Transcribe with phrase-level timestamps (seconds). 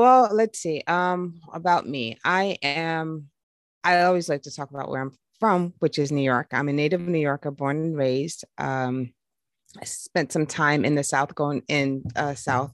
[0.00, 0.82] Well, let's see.
[0.86, 3.28] Um, about me, I am.
[3.84, 6.46] I always like to talk about where I'm from, which is New York.
[6.52, 8.46] I'm a native New Yorker, born and raised.
[8.56, 9.12] Um,
[9.78, 12.72] I spent some time in the South, going in uh, South,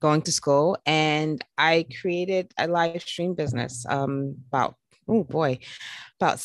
[0.00, 3.86] going to school, and I created a live stream business.
[3.88, 4.74] Um, about
[5.08, 5.60] oh boy,
[6.20, 6.44] about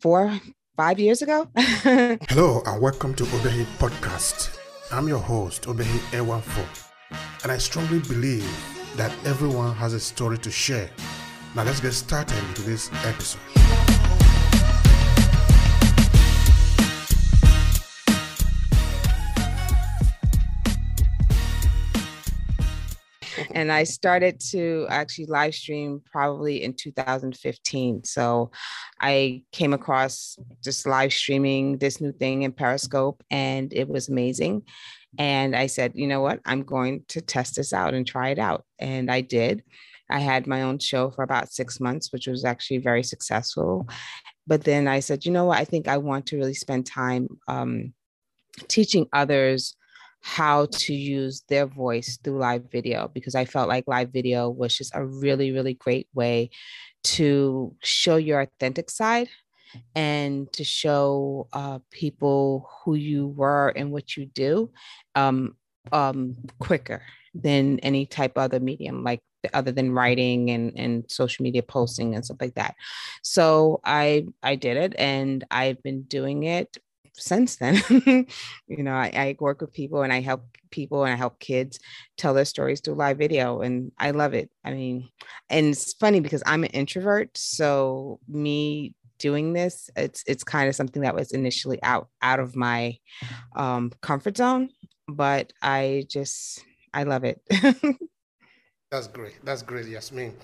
[0.00, 0.40] four,
[0.74, 1.50] five years ago.
[1.56, 4.56] Hello, and welcome to Obehi Podcast.
[4.90, 6.88] I'm your host, Obehi Ewanfoh,
[7.42, 10.90] and I strongly believe that everyone has a story to share.
[11.54, 13.40] Now let's get started into this episode.
[23.54, 28.04] and I started to actually live stream probably in 2015.
[28.04, 28.50] So
[29.00, 34.62] I came across just live streaming this new thing in Periscope and it was amazing.
[35.18, 36.40] And I said, you know what?
[36.44, 38.64] I'm going to test this out and try it out.
[38.78, 39.62] And I did.
[40.10, 43.88] I had my own show for about six months, which was actually very successful.
[44.46, 45.58] But then I said, you know what?
[45.58, 47.94] I think I want to really spend time um,
[48.68, 49.76] teaching others
[50.20, 54.76] how to use their voice through live video because I felt like live video was
[54.76, 56.50] just a really, really great way
[57.04, 59.28] to show your authentic side
[59.94, 64.70] and to show uh, people who you were and what you do
[65.14, 65.56] um,
[65.92, 67.02] um, quicker
[67.34, 69.20] than any type of other medium, like
[69.52, 72.74] other than writing and, and social media posting and stuff like that.
[73.22, 76.78] So I I did it and I've been doing it
[77.16, 77.82] since then.
[78.68, 81.78] you know, I, I, work with people and I help people and I help kids
[82.16, 84.50] tell their stories through live video, and I love it.
[84.64, 85.08] I mean,
[85.48, 90.74] and it's funny because I'm an introvert, so me doing this, it's it's kind of
[90.74, 92.98] something that was initially out out of my
[93.56, 94.70] um, comfort zone,
[95.08, 97.40] but I just I love it.
[98.90, 99.44] That's great.
[99.44, 100.34] That's great, Yasmin.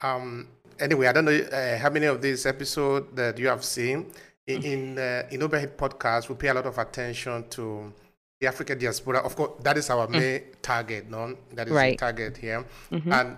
[0.00, 4.10] Um, anyway, I don't know uh, how many of these episodes that you have seen
[4.46, 7.92] in in, uh, in Obehi podcast, we pay a lot of attention to
[8.40, 9.18] the African diaspora.
[9.18, 10.12] Of course, that is our mm.
[10.12, 11.36] main target, no?
[11.52, 11.98] That is right.
[11.98, 12.64] the target here.
[12.90, 13.12] Mm-hmm.
[13.12, 13.36] And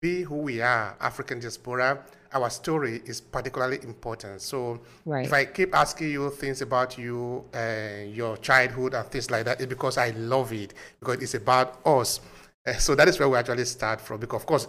[0.00, 4.42] be who we are, African diaspora, our story is particularly important.
[4.42, 5.24] So right.
[5.24, 9.60] if I keep asking you things about you, uh, your childhood and things like that,
[9.60, 12.20] it's because I love it, because it's about us.
[12.66, 14.20] Uh, so that is where we actually start from.
[14.20, 14.66] Because of course,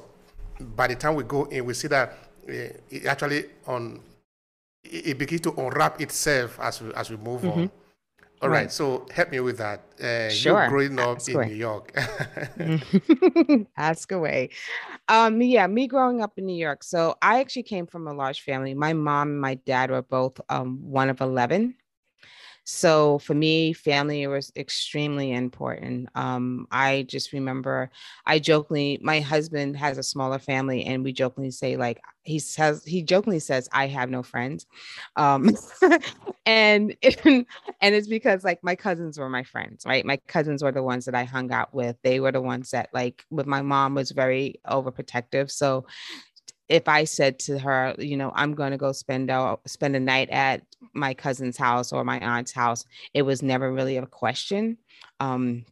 [0.60, 2.10] by the time we go in, we see that
[2.48, 2.52] uh,
[2.90, 4.00] it actually on
[4.84, 7.62] it begins to unwrap itself as we, as we move mm-hmm.
[7.62, 7.72] on.
[8.42, 8.62] All right.
[8.64, 8.72] right.
[8.72, 9.82] so help me with that.
[10.00, 10.60] Uh, sure.
[10.60, 11.48] You're growing up Ask in away.
[11.48, 11.98] New York.
[13.78, 14.50] Ask away.
[15.08, 16.84] Um, yeah, me growing up in New York.
[16.84, 18.74] So I actually came from a large family.
[18.74, 21.76] My mom and my dad were both um, one of 11.
[22.68, 26.10] So for me, family was extremely important.
[26.16, 27.92] Um, I just remember
[28.26, 32.84] I jokingly, my husband has a smaller family, and we jokingly say like he says
[32.84, 34.66] he jokingly says I have no friends,
[35.16, 35.52] um,
[36.48, 37.46] and and
[37.96, 40.06] it's because like my cousins were my friends, right?
[40.06, 41.98] My cousins were the ones that I hung out with.
[42.04, 45.86] They were the ones that like with my mom was very overprotective, so
[46.68, 50.00] if I said to her, you know, I'm going to go spend out spend a
[50.00, 50.62] night at
[50.94, 54.78] my cousin's house or my aunt's house, it was never really a question.
[55.20, 55.66] Um,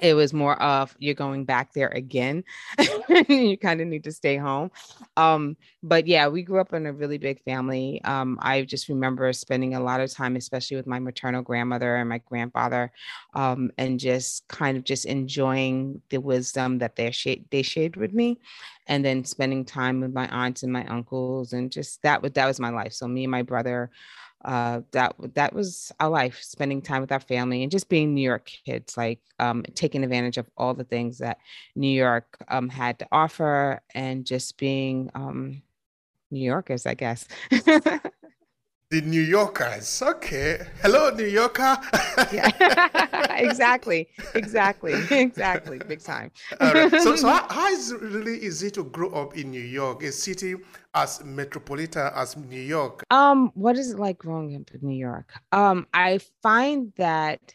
[0.00, 2.44] it was more of you're going back there again.
[3.28, 4.70] You kind of need to stay home.
[5.16, 8.00] Um, but yeah we grew up in a really big family.
[8.04, 12.08] Um, i just remember spending a lot of time especially with my maternal grandmother and
[12.08, 12.92] my grandfather
[13.34, 18.12] um, and just kind of just enjoying the wisdom that they shared they shared with
[18.12, 18.38] me
[18.86, 22.46] and then spending time with my aunts and my uncles and just that was that
[22.46, 22.92] was my life.
[22.92, 23.90] So me and my brother
[24.44, 28.22] uh, that that was our life, spending time with our family and just being New
[28.22, 31.38] York kids, like um, taking advantage of all the things that
[31.76, 35.62] New York um, had to offer, and just being um,
[36.30, 37.26] New Yorkers, I guess.
[38.92, 40.02] the New Yorkers.
[40.02, 40.60] Okay.
[40.82, 41.78] Hello, New Yorker.
[42.30, 42.50] yeah,
[43.38, 44.06] exactly.
[44.34, 44.92] Exactly.
[45.10, 45.78] Exactly.
[45.88, 46.30] Big time.
[46.60, 46.90] Right.
[47.00, 50.12] So, so how, how is it really easy to grow up in New York, a
[50.12, 50.56] city
[50.92, 53.02] as metropolitan as New York?
[53.10, 55.32] Um, what is it like growing up in New York?
[55.52, 57.54] Um, I find that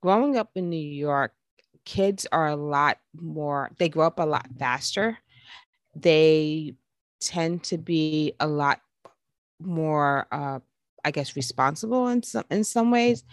[0.00, 1.34] growing up in New York,
[1.84, 5.18] kids are a lot more, they grow up a lot faster.
[5.94, 6.72] They
[7.20, 8.80] tend to be a lot
[9.60, 10.60] more uh,
[11.08, 13.24] I guess, responsible in some in some ways.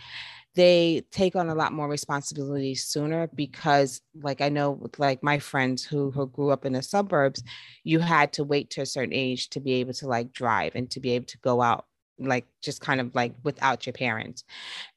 [0.55, 5.39] They take on a lot more responsibility sooner because, like I know, with like my
[5.39, 7.43] friends who who grew up in the suburbs,
[7.83, 10.89] you had to wait to a certain age to be able to like drive and
[10.91, 11.85] to be able to go out
[12.17, 14.45] like just kind of like without your parents.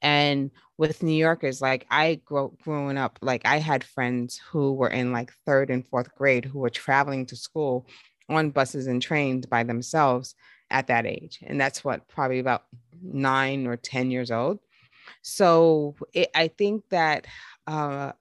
[0.03, 4.91] And with New Yorkers, like I grew growing up, like I had friends who were
[4.91, 7.89] in like third and fourth grade who were traveling to school
[8.29, 10.37] on buses and trains by themselves
[10.71, 11.41] at that age.
[11.43, 12.65] And that's what probably about
[13.03, 14.59] nine or 10 years old.
[15.23, 17.27] So it, I think that,
[17.67, 18.13] uh,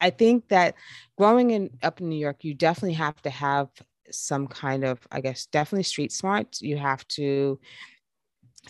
[0.00, 0.74] I think that
[1.16, 3.68] growing in, up in New York, you definitely have to have
[4.10, 6.60] some kind of, I guess, definitely street smart.
[6.60, 7.58] You have to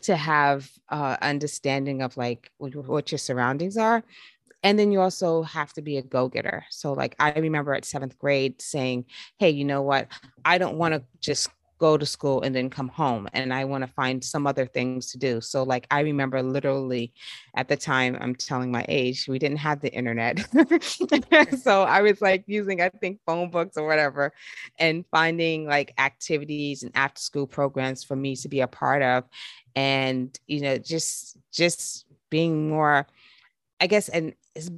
[0.03, 4.03] to have uh, understanding of like what your surroundings are
[4.65, 8.19] and then you also have to be a go-getter so like i remember at seventh
[8.19, 9.05] grade saying
[9.39, 10.09] hey you know what
[10.45, 11.49] i don't want to just
[11.85, 15.11] go to school and then come home and i want to find some other things
[15.11, 15.33] to do.
[15.43, 17.13] So like i remember literally
[17.61, 20.35] at the time i'm telling my age we didn't have the internet.
[21.65, 24.33] So i was like using i think phone books or whatever
[24.79, 29.25] and finding like activities and after school programs for me to be a part of
[29.77, 33.07] and you know just just being more
[33.81, 34.35] i guess and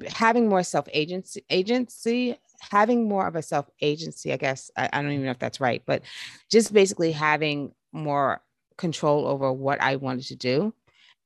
[0.09, 5.03] having more self agency agency having more of a self agency i guess I, I
[5.03, 6.03] don't even know if that's right but
[6.51, 8.43] just basically having more
[8.77, 10.75] control over what i wanted to do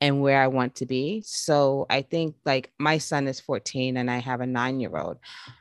[0.00, 4.10] and where i want to be so i think like my son is 14 and
[4.10, 5.18] i have a nine year old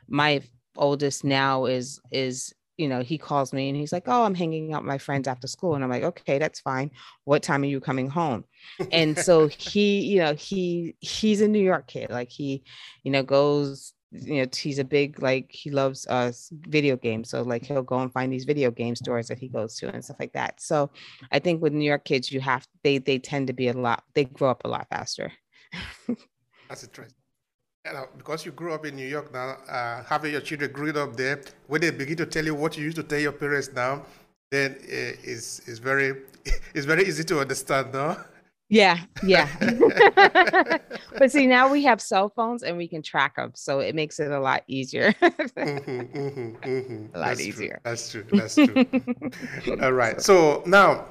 [0.08, 0.42] my
[0.76, 4.72] oldest now is is you know, he calls me and he's like, Oh, I'm hanging
[4.72, 5.74] out with my friends after school.
[5.74, 6.90] And I'm like, Okay, that's fine.
[7.24, 8.44] What time are you coming home?
[8.90, 12.08] and so he, you know, he he's a New York kid.
[12.08, 12.64] Like he,
[13.04, 17.30] you know, goes, you know, he's a big like he loves uh video games.
[17.30, 20.04] So like he'll go and find these video game stores that he goes to and
[20.04, 20.60] stuff like that.
[20.60, 20.90] So
[21.30, 24.04] I think with New York kids, you have they they tend to be a lot,
[24.14, 25.32] they grow up a lot faster.
[26.68, 27.16] that's interesting
[27.86, 30.96] you know, because you grew up in New York now, uh, having your children growing
[30.96, 33.70] up there, when they begin to tell you what you used to tell your parents
[33.72, 34.04] now,
[34.50, 36.22] then uh, it's, it's very
[36.74, 38.16] it's very easy to understand, no?
[38.70, 39.48] Yeah, yeah.
[41.18, 44.20] but see, now we have cell phones and we can track them, so it makes
[44.20, 45.12] it a lot easier.
[45.22, 47.16] mm-hmm, mm-hmm, mm-hmm.
[47.16, 47.80] A lot That's easier.
[47.84, 47.90] True.
[47.90, 48.24] That's true.
[48.30, 49.82] That's true.
[49.82, 50.20] All right.
[50.20, 51.06] So now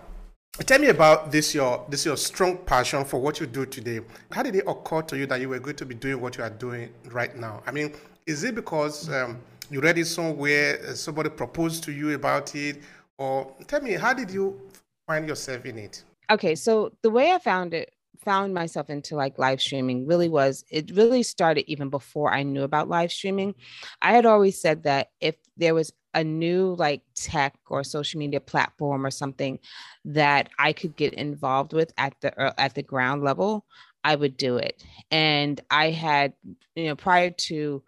[0.65, 4.01] Tell me about this your this your strong passion for what you do today.
[4.29, 6.44] How did it occur to you that you were going to be doing what you
[6.44, 7.63] are doing right now?
[7.65, 7.94] I mean,
[8.25, 9.39] is it because um,
[9.69, 12.81] you read it somewhere, uh, somebody proposed to you about it,
[13.17, 14.59] or tell me how did you
[15.07, 16.03] find yourself in it?
[16.29, 17.91] Okay, so the way I found it
[18.23, 22.63] found myself into like live streaming really was it really started even before I knew
[22.63, 23.55] about live streaming.
[24.01, 28.41] I had always said that if there was a new like tech or social media
[28.41, 29.57] platform or something
[30.05, 33.65] that I could get involved with at the uh, at the ground level,
[34.03, 34.83] I would do it.
[35.11, 36.33] And I had,
[36.75, 37.83] you know, prior to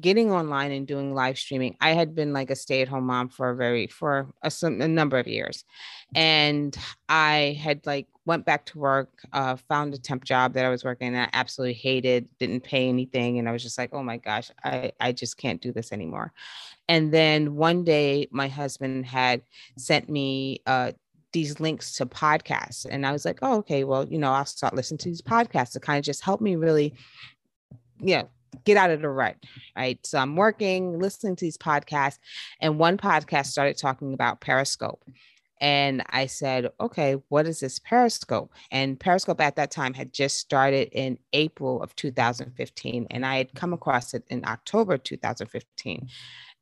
[0.00, 3.28] getting online and doing live streaming, I had been like a stay at home mom
[3.28, 5.64] for a very for a, a number of years,
[6.14, 6.76] and
[7.08, 10.84] I had like went back to work, uh, found a temp job that I was
[10.84, 14.50] working at, absolutely hated, didn't pay anything, and I was just like, oh my gosh,
[14.64, 16.32] I I just can't do this anymore.
[16.88, 19.42] And then one day, my husband had
[19.76, 20.92] sent me uh,
[21.32, 24.74] these links to podcasts, and I was like, oh okay, well you know I'll start
[24.74, 26.94] listening to these podcasts to kind of just help me really,
[28.00, 28.28] know
[28.64, 29.36] get out of the rut,
[29.76, 30.04] right?
[30.06, 32.18] So I'm working, listening to these podcasts,
[32.60, 35.02] and one podcast started talking about Periscope.
[35.60, 38.52] And I said, okay, what is this Periscope?
[38.70, 43.06] And Periscope at that time had just started in April of 2015.
[43.10, 46.08] And I had come across it in October 2015.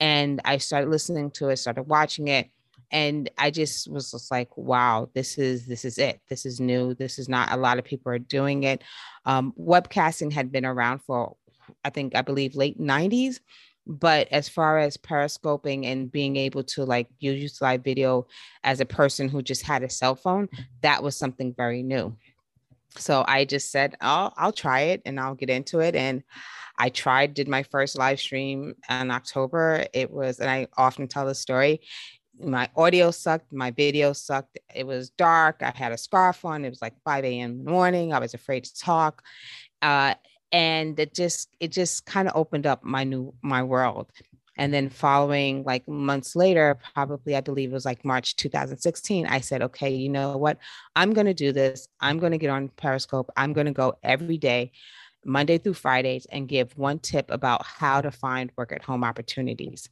[0.01, 2.51] And I started listening to it, started watching it.
[2.93, 6.21] And I just was just like, wow, this is this is it.
[6.29, 6.95] This is new.
[6.95, 8.83] This is not a lot of people are doing it.
[9.25, 11.37] Um, webcasting had been around for
[11.85, 13.41] I think I believe late 90s.
[13.89, 18.27] But as far as periscoping and being able to like use live video
[18.65, 20.49] as a person who just had a cell phone,
[20.83, 22.17] that was something very new.
[22.97, 25.95] So I just said, I'll I'll try it and I'll get into it.
[25.95, 26.25] And
[26.79, 29.87] I tried, did my first live stream in October.
[29.93, 31.81] It was, and I often tell the story
[32.39, 34.59] my audio sucked, my video sucked.
[34.75, 35.63] It was dark.
[35.63, 36.65] I had a scarf on.
[36.65, 37.51] It was like 5 a.m.
[37.53, 38.13] in the morning.
[38.13, 39.23] I was afraid to talk.
[39.83, 40.15] Uh,
[40.53, 44.11] and it just it just kind of opened up my new my world.
[44.59, 49.39] And then following like months later probably i believe it was like march 2016 i
[49.39, 50.57] said okay you know what?
[50.95, 51.89] I'm going to do this.
[52.01, 53.31] I'm going to get on periscope.
[53.37, 54.73] I'm going to go every day
[55.27, 59.91] monday through fridays and give one tip about how to find work at home opportunities.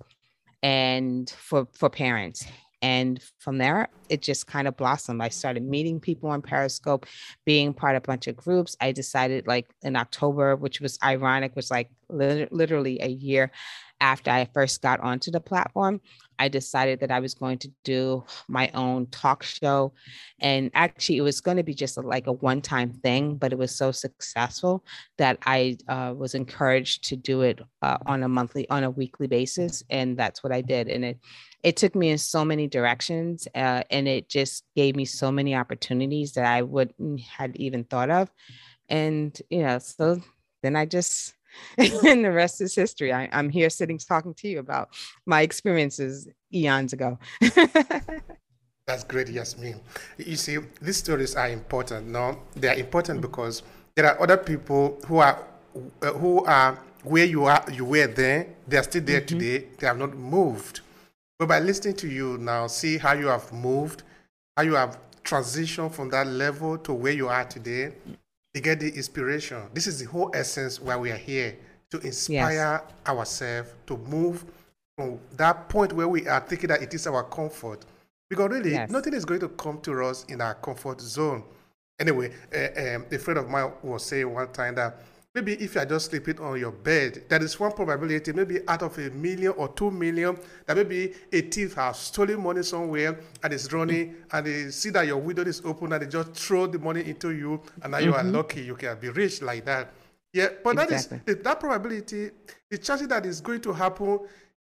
[0.63, 2.47] And for for parents
[2.85, 5.23] and from there, it just kind of blossomed.
[5.23, 7.07] I started meeting people on Periscope,
[7.47, 8.77] being part of a bunch of groups.
[8.79, 13.51] I decided, like in October, which was ironic, was like li- literally a year
[14.03, 16.03] after I first got onto the platform.
[16.39, 19.93] I decided that I was going to do my own talk show.
[20.41, 23.53] And actually, it was going to be just a, like a one time thing, but
[23.53, 24.85] it was so successful
[25.19, 29.27] that I uh, was encouraged to do it uh, on a monthly, on a weekly
[29.27, 29.83] basis.
[29.91, 30.89] And that's what I did.
[30.89, 31.19] And it,
[31.63, 35.55] it took me in so many directions uh, and it just gave me so many
[35.55, 38.31] opportunities that I wouldn't had even thought of.
[38.89, 40.21] And, you know, so
[40.63, 41.35] then I just,
[41.79, 43.13] and the rest is history.
[43.13, 44.91] I, am here sitting talking to you about
[45.27, 47.19] my experiences eons ago.
[48.87, 49.81] That's great, Yasmin.
[50.19, 52.09] You see, these stories are important.
[52.09, 53.63] No, they are important because
[53.95, 55.43] there are other people who are
[56.03, 57.65] uh, who are where you are.
[57.73, 58.47] You were there.
[58.69, 59.39] They are still there mm-hmm.
[59.39, 59.67] today.
[59.79, 60.81] They have not moved.
[61.39, 64.03] But by listening to you now, see how you have moved,
[64.57, 67.93] how you have transitioned from that level to where you are today
[68.55, 69.63] you get the inspiration.
[69.75, 71.57] This is the whole essence why we are here
[71.91, 72.93] to inspire yes.
[73.07, 74.45] ourselves to move
[74.97, 77.85] from that point where we are thinking that it is our comfort.
[78.31, 78.91] Because really, yes.
[78.91, 81.45] nothing is going to come to us in our comfort zone.
[82.01, 85.03] Anyway, uh, um, a friend of mine was saying one time that
[85.35, 88.83] Maybe if you are just sleeping on your bed, there is one probability, maybe out
[88.83, 93.53] of a million or two million, that maybe a thief has stolen money somewhere and
[93.53, 96.79] is running and they see that your window is open and they just throw the
[96.79, 98.07] money into you and now mm-hmm.
[98.07, 98.37] you are mm-hmm.
[98.37, 99.93] lucky, you can be rich like that.
[100.33, 101.21] Yeah, but exactly.
[101.27, 102.31] that is that probability,
[102.71, 104.21] the chances that is going to happen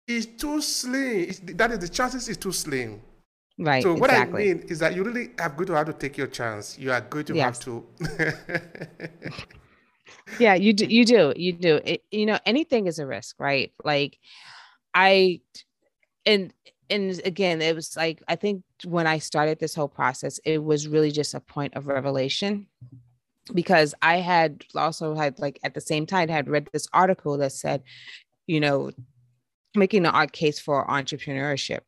[0.08, 1.32] is too slim.
[1.56, 3.02] that is the chances is too slim.
[3.58, 3.82] Right.
[3.82, 4.52] So what exactly.
[4.52, 6.78] I mean is that you really are going to have to take your chance.
[6.78, 7.44] You are going to yes.
[7.44, 7.86] have to
[10.38, 11.80] yeah you do you do you do.
[11.84, 13.72] It, you know anything is a risk right?
[13.84, 14.18] Like
[14.94, 15.40] i
[16.26, 16.54] and
[16.90, 20.88] and again it was like i think when i started this whole process it was
[20.88, 22.66] really just a point of revelation
[23.54, 27.52] because i had also had like at the same time had read this article that
[27.52, 27.84] said
[28.48, 28.90] you know
[29.76, 31.82] making the art case for entrepreneurship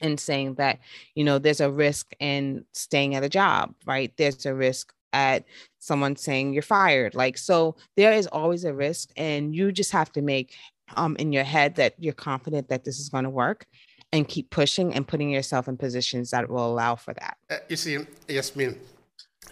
[0.00, 0.78] and saying that
[1.14, 4.12] you know there's a risk in staying at a job right?
[4.16, 5.44] There's a risk at
[5.78, 7.14] someone saying you're fired.
[7.14, 10.54] Like, so there is always a risk, and you just have to make
[10.96, 13.66] um, in your head that you're confident that this is going to work
[14.12, 17.36] and keep pushing and putting yourself in positions that will allow for that.
[17.48, 17.98] Uh, you see,
[18.28, 18.76] Yasmin,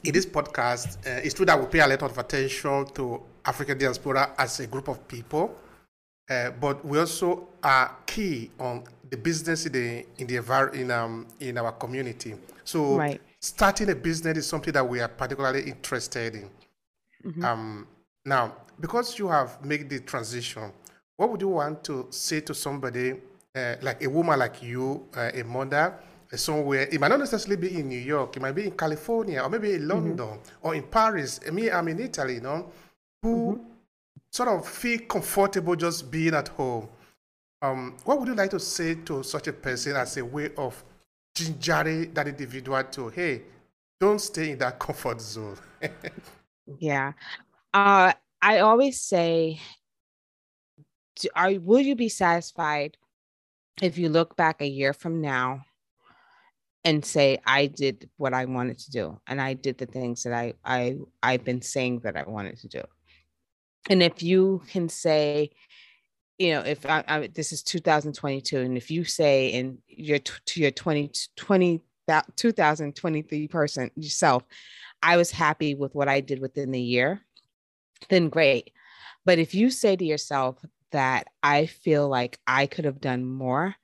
[0.04, 3.78] in this podcast, uh, it's true that we pay a lot of attention to African
[3.78, 5.56] diaspora as a group of people,
[6.28, 11.26] uh, but we also are key on the business in the in the in um
[11.40, 12.34] in our community.
[12.68, 16.50] So right starting a business is something that we are particularly interested in.
[17.24, 17.44] Mm-hmm.
[17.44, 17.86] Um,
[18.24, 20.72] now, because you have made the transition,
[21.16, 23.14] what would you want to say to somebody
[23.54, 25.98] uh, like a woman like you, uh, a mother,
[26.32, 26.88] uh, somewhere?
[26.90, 28.36] It might not necessarily be in New York.
[28.36, 29.90] It might be in California or maybe in mm-hmm.
[29.90, 30.66] London mm-hmm.
[30.66, 31.40] or in Paris.
[31.46, 32.70] I mean, I'm in Italy, you know,
[33.22, 33.64] who mm-hmm.
[34.30, 36.88] sort of feel comfortable just being at home.
[37.60, 40.84] Um, what would you like to say to such a person as a way of
[41.38, 43.42] gingering that individual to, hey,
[44.00, 45.56] don't stay in that comfort zone.
[46.78, 47.12] yeah.
[47.72, 49.60] Uh, I always say,
[51.34, 52.96] are will you be satisfied
[53.82, 55.64] if you look back a year from now
[56.84, 60.32] and say I did what I wanted to do and I did the things that
[60.32, 62.82] I I I've been saying that I wanted to do.
[63.90, 65.50] And if you can say
[66.38, 70.60] you know, if I, I, this is 2022, and if you say in your to
[70.60, 71.82] your 20, 20
[72.36, 74.44] 2023 person yourself,
[75.02, 77.20] I was happy with what I did within the year,
[78.08, 78.70] then great.
[79.24, 83.74] But if you say to yourself that I feel like I could have done more,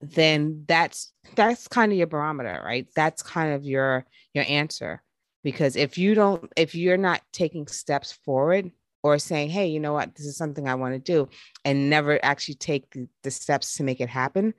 [0.00, 2.86] then that's that's kind of your barometer, right?
[2.94, 4.04] That's kind of your
[4.34, 5.02] your answer.
[5.42, 8.70] Because if you don't, if you're not taking steps forward,
[9.08, 11.28] or saying, hey, you know what, this is something I want to do,
[11.64, 14.54] and never actually take the, the steps to make it happen,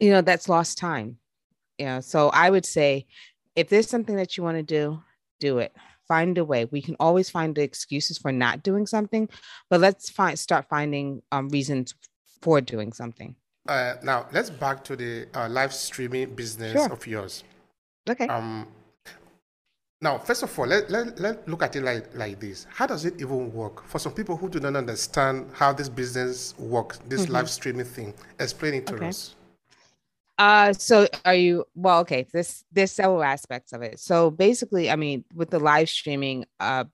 [0.00, 1.18] you know, that's lost time.
[1.78, 3.06] You know, so I would say
[3.56, 5.02] if there's something that you want to do,
[5.40, 5.74] do it.
[6.06, 6.66] Find a way.
[6.66, 9.28] We can always find the excuses for not doing something,
[9.70, 11.94] but let's find start finding um, reasons
[12.42, 13.34] for doing something.
[13.66, 16.92] Uh, now let's back to the uh, live streaming business sure.
[16.92, 17.42] of yours.
[18.08, 18.26] Okay.
[18.26, 18.68] Um,
[20.04, 22.66] now, first of all, let, let, let look at it like, like this.
[22.70, 23.86] How does it even work?
[23.86, 27.32] For some people who do not understand how this business works, this mm-hmm.
[27.32, 29.08] live streaming thing, explain it to okay.
[29.08, 29.34] us.
[30.36, 32.00] Uh, so are you well?
[32.00, 33.98] Okay, this there's several aspects of it.
[33.98, 36.84] So basically, I mean, with the live streaming, uh,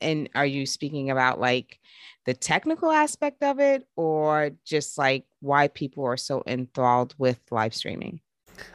[0.00, 1.78] and are you speaking about like
[2.26, 7.72] the technical aspect of it, or just like why people are so enthralled with live
[7.72, 8.20] streaming?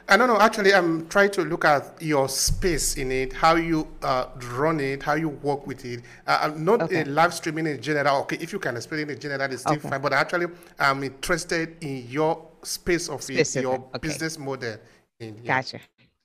[0.08, 0.38] I don't know.
[0.40, 5.02] Actually, I'm trying to look at your space in it, how you uh, run it,
[5.02, 6.02] how you work with it.
[6.26, 7.04] Uh, I'm not okay.
[7.04, 8.22] live streaming in general.
[8.22, 9.88] Okay, if you can explain it in general, it's still okay.
[9.88, 10.00] fine.
[10.00, 10.46] But actually,
[10.78, 13.98] I'm interested in your space of it, your okay.
[14.00, 14.76] business model.
[15.20, 15.56] In, yeah.
[15.56, 15.80] Gotcha.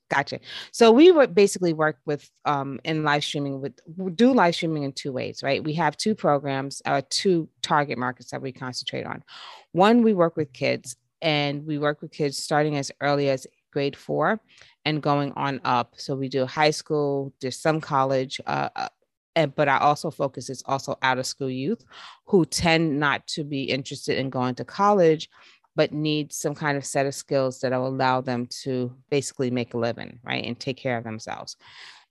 [0.10, 0.40] Gotcha.
[0.72, 3.80] So we would basically work with um, in live streaming with
[4.16, 5.64] do live streaming in two ways, right?
[5.64, 9.24] We have two programs, uh, two target markets that we concentrate on.
[9.72, 13.96] One, we work with kids, and we work with kids starting as early as grade
[13.96, 14.40] four
[14.86, 15.94] and going on up.
[15.98, 18.90] So we do high school, there's some college, uh, uh
[19.36, 21.86] and, but I also focus is also out of school youth
[22.26, 25.30] who tend not to be interested in going to college,
[25.76, 29.74] but need some kind of set of skills that will allow them to basically make
[29.74, 31.56] a living, right, and take care of themselves.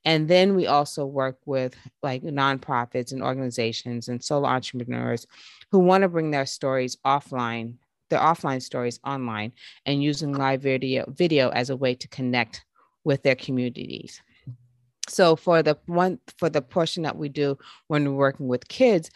[0.05, 5.27] And then we also work with like nonprofits and organizations and solo entrepreneurs
[5.71, 7.75] who want to bring their stories offline,
[8.09, 9.53] their offline stories online,
[9.85, 12.65] and using live video video as a way to connect
[13.03, 14.21] with their communities.
[15.07, 19.09] So for the one for the portion that we do when we're working with kids,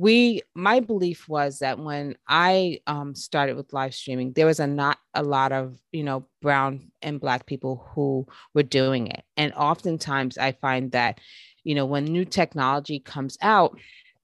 [0.00, 4.66] we my belief was that when I um, started with live streaming, there was a
[4.66, 9.52] not a lot of you know brown and black people who were doing it, and
[9.52, 11.20] oftentimes I find that
[11.64, 13.78] you know when new technology comes out,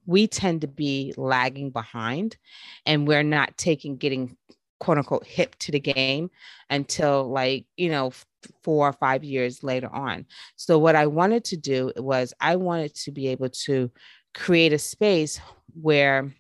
[0.07, 2.37] we tend to be lagging behind,
[2.85, 4.37] and we're not taking getting
[4.79, 6.31] quote unquote hip to the game
[6.71, 8.13] until like you know
[8.63, 10.27] four or five years later on.
[10.57, 13.91] So what i wanted to do was i wanted to be able to
[14.35, 15.41] create a space
[15.81, 16.33] where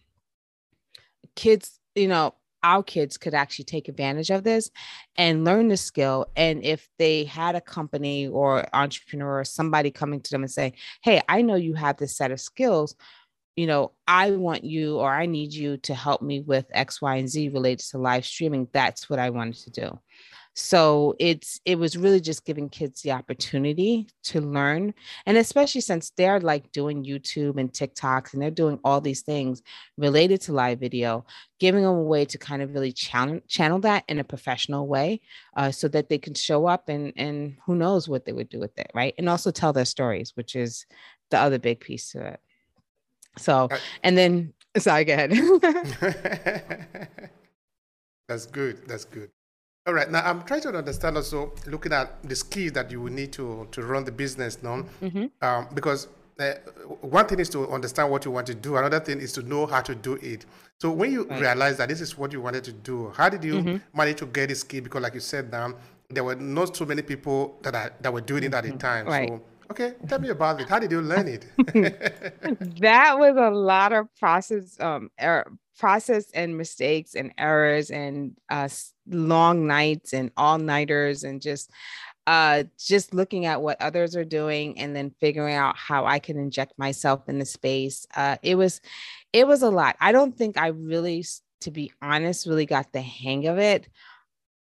[1.34, 4.70] kids you know our kids could actually take advantage of this
[5.16, 6.26] and learn the skill.
[6.34, 10.72] And if they had a company or entrepreneur or somebody coming to them and say
[11.02, 12.96] hey i know you have this set of skills
[13.56, 17.16] you know, I want you or I need you to help me with X, Y,
[17.16, 18.68] and Z related to live streaming.
[18.72, 20.00] That's what I wanted to do.
[20.58, 24.94] So it's it was really just giving kids the opportunity to learn.
[25.26, 29.62] And especially since they're like doing YouTube and TikToks and they're doing all these things
[29.98, 31.26] related to live video,
[31.60, 35.20] giving them a way to kind of really channel channel that in a professional way
[35.58, 38.58] uh, so that they can show up and and who knows what they would do
[38.58, 39.14] with it, right?
[39.18, 40.86] And also tell their stories, which is
[41.30, 42.40] the other big piece to it.
[43.38, 45.30] So, uh, and then, sorry, go ahead.
[48.28, 48.86] That's good.
[48.88, 49.30] That's good.
[49.86, 50.10] All right.
[50.10, 53.68] Now I'm trying to understand also looking at the skills that you will need to
[53.70, 55.26] to run the business now, mm-hmm.
[55.40, 56.08] um, because
[56.40, 56.54] uh,
[57.00, 58.76] one thing is to understand what you want to do.
[58.76, 60.44] Another thing is to know how to do it.
[60.80, 61.40] So when you right.
[61.40, 63.96] realize that this is what you wanted to do, how did you mm-hmm.
[63.96, 64.82] manage to get the skill?
[64.82, 65.74] Because like you said, now
[66.10, 68.78] there were not so many people that are, that were doing it at the mm-hmm.
[68.78, 69.06] time.
[69.06, 69.28] Right.
[69.28, 70.68] So Okay, tell me about it.
[70.68, 71.46] How did you learn it?
[72.80, 78.68] that was a lot of process, um, er- process and mistakes and errors and uh,
[79.08, 81.70] long nights and all nighters and just
[82.26, 86.38] uh, just looking at what others are doing and then figuring out how I can
[86.38, 88.06] inject myself in the space.
[88.16, 88.80] Uh, it was,
[89.32, 89.96] it was a lot.
[90.00, 91.24] I don't think I really,
[91.60, 93.88] to be honest, really got the hang of it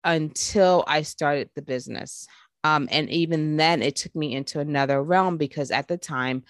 [0.04, 2.26] until I started the business.
[2.64, 6.44] Um, and even then, it took me into another realm because at the time,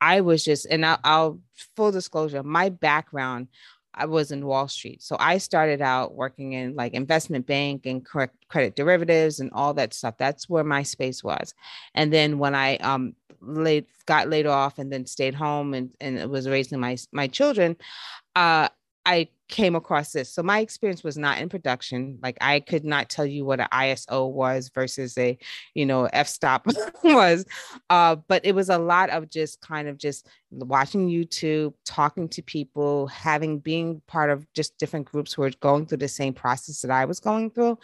[0.00, 1.40] I was just, and I'll, I'll
[1.76, 3.48] full disclosure, my background,
[3.98, 5.02] I was in Wall Street.
[5.02, 9.92] So I started out working in like investment bank and credit derivatives and all that
[9.92, 10.16] stuff.
[10.18, 11.52] That's where my space was.
[11.94, 16.30] And then when I um laid got laid off and then stayed home and, and
[16.30, 17.76] was raising my my children,
[18.36, 18.68] uh
[19.08, 20.30] I came across this.
[20.30, 22.18] So my experience was not in production.
[22.22, 25.38] Like I could not tell you what an ISO was versus a,
[25.72, 26.66] you know, f-stop
[27.02, 27.46] was.
[27.88, 32.42] Uh, but it was a lot of just kind of just watching YouTube, talking to
[32.42, 36.82] people, having being part of just different groups who were going through the same process
[36.82, 37.78] that I was going through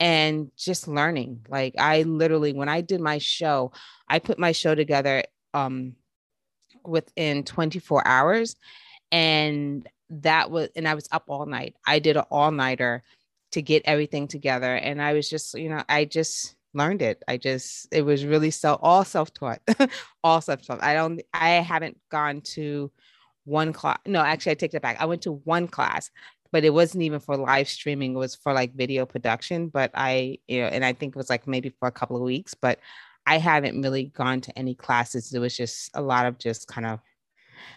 [0.00, 1.46] and just learning.
[1.48, 3.70] Like I literally when I did my show,
[4.08, 5.22] I put my show together
[5.54, 5.94] um
[6.84, 8.56] within 24 hours
[9.12, 11.74] and that was and I was up all night.
[11.86, 13.02] I did an all-nighter
[13.52, 17.22] to get everything together and I was just, you know, I just learned it.
[17.28, 19.60] I just it was really so all self-taught.
[20.24, 20.82] all self-taught.
[20.82, 22.90] I don't I haven't gone to
[23.44, 23.98] one class.
[24.06, 25.00] No, actually I take that back.
[25.00, 26.10] I went to one class,
[26.52, 28.14] but it wasn't even for live streaming.
[28.14, 31.30] It was for like video production, but I, you know, and I think it was
[31.30, 32.78] like maybe for a couple of weeks, but
[33.26, 35.32] I haven't really gone to any classes.
[35.32, 37.00] It was just a lot of just kind of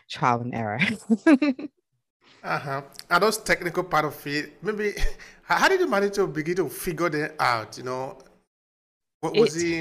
[0.09, 0.79] trial and error.
[2.47, 2.81] Uh-huh.
[3.09, 4.93] And those technical part of it, maybe
[5.43, 7.77] how did you manage to begin to figure them out?
[7.77, 8.17] You know,
[9.19, 9.79] what was he?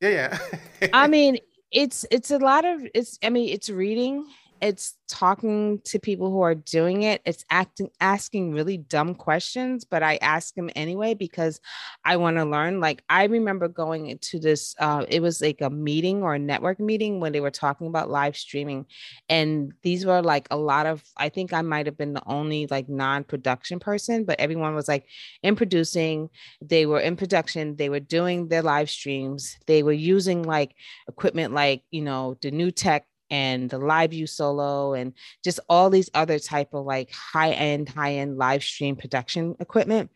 [0.00, 0.38] Yeah,
[0.80, 0.88] yeah.
[0.92, 1.38] I mean,
[1.70, 3.18] it's it's a lot of it's.
[3.22, 4.26] I mean, it's reading
[4.60, 7.22] it's talking to people who are doing it.
[7.24, 11.60] It's acting asking really dumb questions, but I ask them anyway because
[12.04, 12.80] I want to learn.
[12.80, 16.78] Like I remember going into this, uh, it was like a meeting or a network
[16.78, 18.86] meeting when they were talking about live streaming.
[19.28, 22.66] And these were like a lot of, I think I might have been the only
[22.70, 25.06] like non-production person, but everyone was like
[25.42, 26.28] in producing,
[26.60, 30.74] they were in production, they were doing their live streams, they were using like
[31.08, 35.12] equipment like, you know, the NewTek and the LiveU Solo and
[35.44, 40.10] just all these other type of like high end high end live stream production equipment.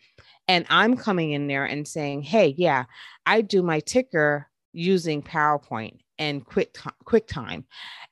[0.48, 2.84] And i'm coming in there and saying hey yeah
[3.26, 7.64] i do my ticker using powerpoint and quick quicktime.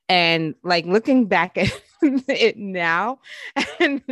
[0.09, 1.73] And like looking back at
[2.29, 3.19] it now
[3.79, 4.03] and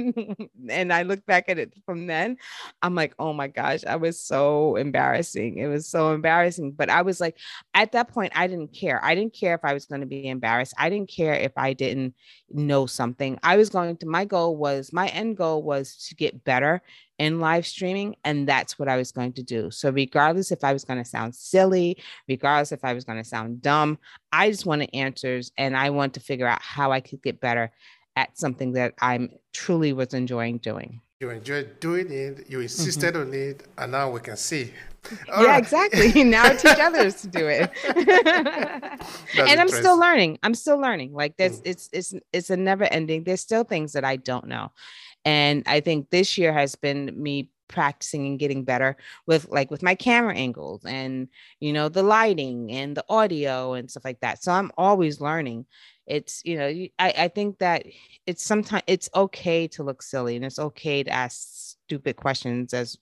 [0.68, 2.37] and I look back at it from then
[2.83, 7.03] I'm like oh my gosh I was so embarrassing it was so embarrassing but I
[7.03, 7.38] was like
[7.74, 10.29] at that point I didn't care I didn't care if I was going to be
[10.29, 12.14] embarrassed I didn't care if I didn't
[12.50, 16.44] know something I was going to my goal was my end goal was to get
[16.44, 16.82] better
[17.18, 20.72] in live streaming and that's what I was going to do so regardless if I
[20.72, 23.98] was going to sound silly regardless if I was going to sound dumb
[24.32, 27.70] I just wanted answers and I want to figure out how I could get better
[28.18, 31.00] at something that I'm truly was enjoying doing.
[31.20, 33.31] You enjoyed doing it, you insisted mm-hmm.
[33.31, 34.72] on it, and now we can see.
[35.33, 35.59] All yeah, right.
[35.59, 36.22] exactly.
[36.24, 37.72] now I teach others to do it.
[39.37, 40.38] and I'm still learning.
[40.44, 41.12] I'm still learning.
[41.12, 41.62] Like this, mm.
[41.64, 43.24] it's it's it's a never ending.
[43.24, 44.70] There's still things that I don't know.
[45.24, 49.83] And I think this year has been me practicing and getting better with like with
[49.83, 51.28] my camera angles and
[51.59, 55.66] you know the lighting and the audio and stuff like that so i'm always learning
[56.08, 56.66] it's you know
[56.98, 57.86] i, I think that
[58.26, 62.96] it's sometimes it's okay to look silly and it's okay to ask stupid questions as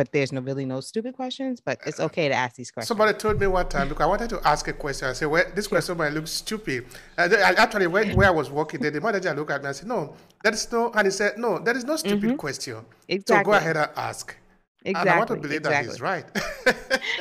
[0.00, 2.88] but there's no really no stupid questions, but it's okay to ask these questions.
[2.88, 5.08] Somebody told me one time, look, I wanted to ask a question.
[5.08, 6.86] I said, well, this question might look stupid.
[7.18, 9.88] Uh, actually, where, where I was working, there the manager looked at me and said,
[9.88, 12.36] no, that is no, and he said, no, that is no stupid mm-hmm.
[12.36, 12.78] question.
[13.08, 13.44] Exactly.
[13.44, 14.34] So go ahead and ask.
[14.84, 15.00] Exactly.
[15.00, 15.86] And I want to believe exactly.
[15.86, 16.24] that he's right.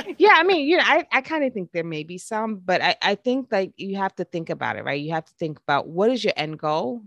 [0.17, 2.81] yeah, I mean, you know, I, I kind of think there may be some, but
[2.81, 4.99] I, I think like you have to think about it, right?
[4.99, 7.01] You have to think about what is your end goal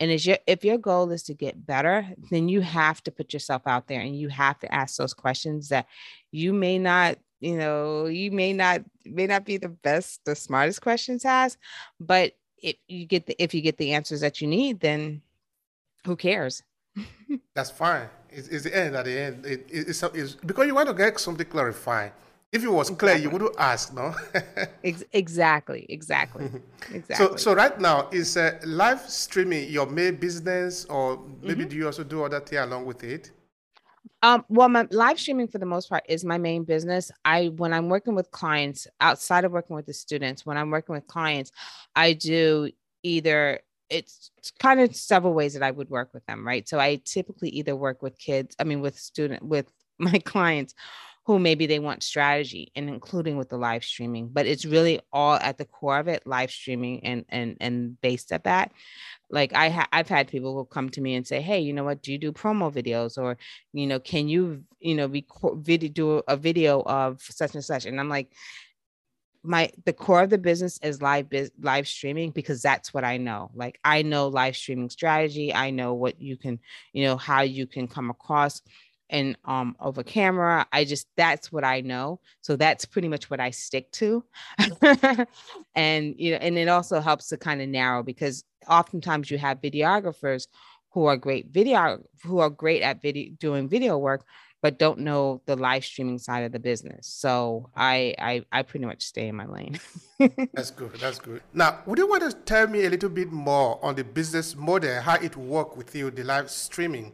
[0.00, 3.32] and is your if your goal is to get better, then you have to put
[3.32, 5.86] yourself out there and you have to ask those questions that
[6.30, 10.82] you may not, you know, you may not may not be the best, the smartest
[10.82, 11.58] questions to ask,
[12.00, 15.22] but if you get the if you get the answers that you need, then
[16.06, 16.62] who cares?
[17.54, 18.08] That's fine.
[18.30, 19.46] It's, it's, the end at the end.
[19.46, 22.12] It, it, it's, it's, because you want to get something clarified.
[22.52, 24.14] If it was clear, you wouldn't ask, no?
[25.12, 26.48] exactly, exactly,
[26.92, 27.26] exactly.
[27.26, 31.70] So, so right now, is uh, live streaming your main business, or maybe mm-hmm.
[31.70, 33.32] do you also do other things along with it?
[34.22, 37.10] Um, well, my live streaming for the most part is my main business.
[37.24, 40.94] I when I'm working with clients outside of working with the students, when I'm working
[40.94, 41.50] with clients,
[41.96, 42.70] I do
[43.02, 46.68] either it's kind of several ways that I would work with them, right?
[46.68, 50.74] So I typically either work with kids, I mean with student with my clients
[51.26, 55.36] who maybe they want strategy and including with the live streaming but it's really all
[55.36, 58.72] at the core of it live streaming and and and based at that.
[59.30, 61.84] Like i ha- i've had people who come to me and say hey you know
[61.84, 62.02] what?
[62.02, 63.38] Do you do promo videos or
[63.72, 67.86] you know can you you know record video do a video of such and such?
[67.86, 68.32] And i'm like
[69.44, 73.18] my the core of the business is live biz, live streaming because that's what I
[73.18, 73.50] know.
[73.54, 75.54] Like I know live streaming strategy.
[75.54, 76.58] I know what you can,
[76.92, 78.62] you know, how you can come across
[79.10, 83.38] and um over camera i just that's what i know so that's pretty much what
[83.38, 84.24] i stick to
[85.74, 89.60] and you know and it also helps to kind of narrow because oftentimes you have
[89.60, 90.46] videographers
[90.92, 94.24] who are great video who are great at video doing video work
[94.64, 97.06] but don't know the live streaming side of the business.
[97.06, 99.78] So i i, I pretty much stay in my lane.
[100.54, 101.42] That's good that's good.
[101.52, 105.02] Now would you want to tell me a little bit more on the business model
[105.02, 107.12] how it work with you the live streaming?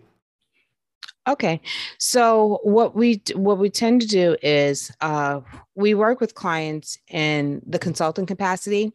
[1.27, 1.61] Okay,
[1.99, 5.41] so what we what we tend to do is uh,
[5.75, 8.93] we work with clients in the consulting capacity.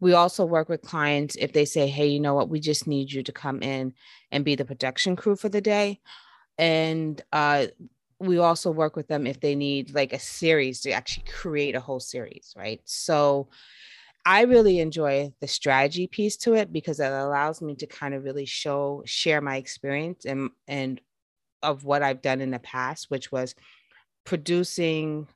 [0.00, 2.48] We also work with clients if they say, "Hey, you know what?
[2.48, 3.92] We just need you to come in
[4.30, 6.00] and be the production crew for the day,"
[6.62, 7.66] and uh,
[8.20, 11.80] we also work with them if they need like a series to actually create a
[11.80, 12.80] whole series, right?
[12.84, 13.48] So.
[14.24, 18.22] I really enjoy the strategy piece to it because it allows me to kind of
[18.22, 21.00] really show, share my experience and and
[21.62, 23.54] of what I've done in the past, which was
[24.24, 25.26] producing,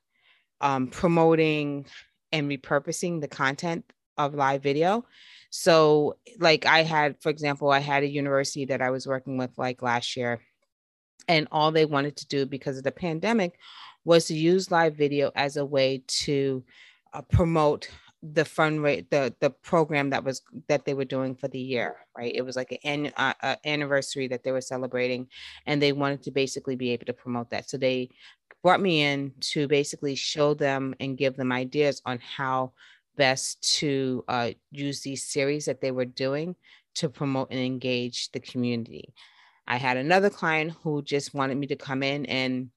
[0.61, 1.87] um, promoting,
[2.33, 3.85] and repurposing the content
[4.19, 5.05] of live video.
[5.51, 9.51] So, like, I had, for example, I had a university that I was working with
[9.57, 10.41] like last year,
[11.29, 13.59] and all they wanted to do because of the pandemic
[14.05, 16.63] was to use live video as a way to
[17.13, 17.89] uh, promote
[18.23, 21.97] the fund rate the the program that was that they were doing for the year
[22.17, 22.35] right?
[22.35, 25.29] It was like an uh, uh, anniversary that they were celebrating
[25.67, 27.69] and they wanted to basically be able to promote that.
[27.69, 28.11] So they
[28.63, 32.73] brought me in to basically show them and give them ideas on how
[33.17, 36.57] best to uh, use these series that they were doing
[36.95, 39.13] to promote and engage the community
[39.67, 42.71] i had another client who just wanted me to come in and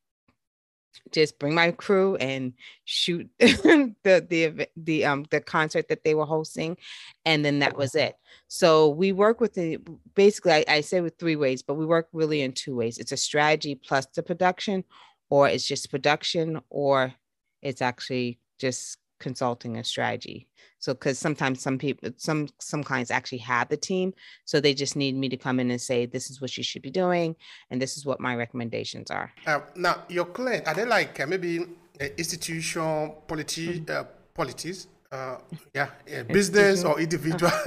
[1.12, 2.54] just bring my crew and
[2.86, 6.78] shoot the the the um the concert that they were hosting
[7.26, 8.16] and then that was it.
[8.48, 9.80] So we work with the
[10.16, 12.98] basically I, I say with three ways but we work really in two ways.
[12.98, 14.84] It's a strategy plus the production
[15.30, 17.14] or it's just production or
[17.62, 20.48] it's actually just consulting and strategy.
[20.80, 24.14] So because sometimes some people some some clients actually have the team
[24.46, 26.82] so they just need me to come in and say this is what you should
[26.82, 27.36] be doing
[27.70, 29.32] and this is what my recommendations are.
[29.46, 33.92] Uh, now your client are they like uh, maybe uh, institution polity mm-hmm.
[33.92, 34.04] uh,
[34.34, 35.38] polities uh,
[35.74, 37.52] yeah, yeah business or individual.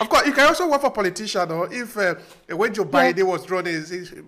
[0.00, 1.50] of course, you can also work for politician.
[1.50, 2.16] Or if uh,
[2.48, 3.24] when Joe Biden yeah.
[3.24, 3.84] was running,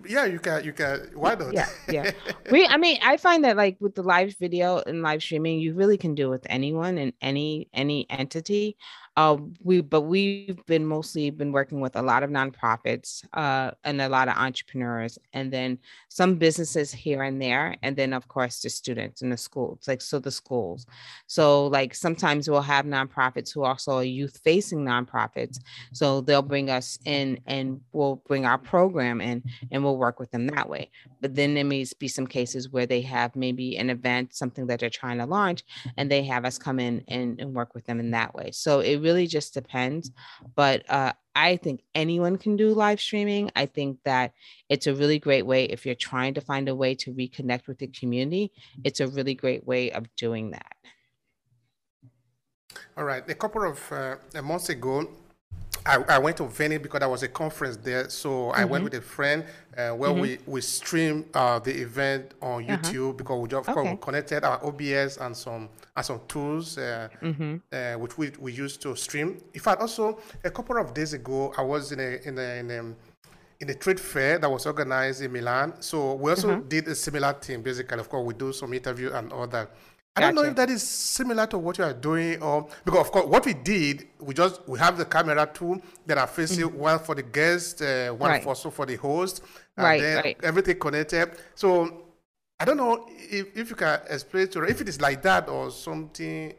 [0.07, 1.09] yeah, you can, you can.
[1.13, 1.53] Why not?
[1.53, 2.11] Yeah, yeah.
[2.51, 5.73] we, I mean, I find that like with the live video and live streaming, you
[5.73, 8.77] really can do with anyone and any any entity.
[9.15, 14.01] Uh, we but we've been mostly been working with a lot of nonprofits uh, and
[14.01, 15.77] a lot of entrepreneurs, and then
[16.09, 20.01] some businesses here and there, and then of course the students and the schools, like
[20.01, 20.87] so the schools.
[21.27, 25.59] So like sometimes we'll have nonprofits who also are youth facing nonprofits,
[25.91, 30.31] so they'll bring us in and we'll bring our program in and we'll work with
[30.31, 30.89] them that way.
[31.21, 34.79] But then there may be some cases where they have maybe an event, something that
[34.79, 35.63] they're trying to launch,
[35.97, 38.49] and they have us come in and, and work with them in that way.
[38.51, 40.11] So it really just depends.
[40.55, 43.51] But uh, I think anyone can do live streaming.
[43.55, 44.33] I think that
[44.69, 47.79] it's a really great way if you're trying to find a way to reconnect with
[47.79, 48.51] the community.
[48.83, 50.75] It's a really great way of doing that.
[52.97, 53.27] All right.
[53.29, 55.07] A couple of uh, months ago,
[55.85, 58.09] I, I, went to Venice because there was a conference there.
[58.09, 58.59] So mm-hmm.
[58.59, 58.83] I went mm-hmm.
[58.85, 59.43] with a friend
[59.77, 60.21] uh, where mm-hmm.
[60.21, 62.77] we, we streamed uh, the event on uh-huh.
[62.77, 63.97] YouTube because we just okay.
[64.01, 67.55] connected our OBS and some and some tools uh, mm-hmm.
[67.71, 69.37] Uh, which we, we used to stream.
[69.53, 72.71] In fact, also a couple of days ago, I was in a in a, in
[72.71, 72.95] a
[73.59, 75.81] in a trade fair that was organized in Milan.
[75.81, 76.61] So we also uh-huh.
[76.67, 77.61] did a similar thing.
[77.61, 79.71] Basically, of course, we do some interview and all that.
[80.15, 83.11] I don't know if that is similar to what you are doing, or because of
[83.11, 86.77] course what we did, we just we have the camera two that are facing mm-hmm.
[86.77, 88.45] one for the guest, uh, one right.
[88.45, 89.41] also for the host,
[89.75, 90.37] and right, then right.
[90.43, 91.31] everything connected.
[91.55, 92.03] So
[92.59, 95.49] I don't know if, if you can explain to her if it is like that
[95.49, 96.53] or something.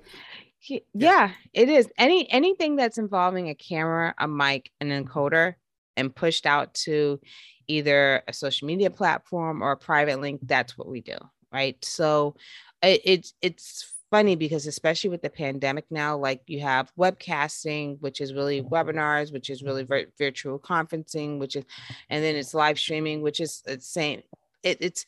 [0.69, 1.89] Yeah, yeah, it is.
[1.97, 5.55] Any anything that's involving a camera, a mic, an encoder,
[5.97, 7.21] and pushed out to
[7.69, 11.17] either a social media platform or a private link, that's what we do.
[11.55, 11.83] Right.
[11.85, 12.35] So
[12.83, 18.21] it, it's it's funny because especially with the pandemic now like you have webcasting which
[18.21, 21.65] is really webinars which is really vir- virtual conferencing which is
[22.11, 24.23] and then it's live streaming which is the same.
[24.65, 25.07] It, it's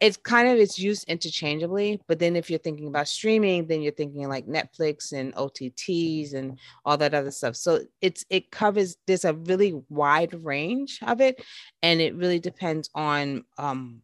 [0.00, 3.92] it's kind of it's used interchangeably but then if you're thinking about streaming then you're
[3.92, 7.56] thinking like netflix and otts and all that other stuff.
[7.56, 11.44] So it's it covers there's a really wide range of it
[11.82, 14.02] and it really depends on um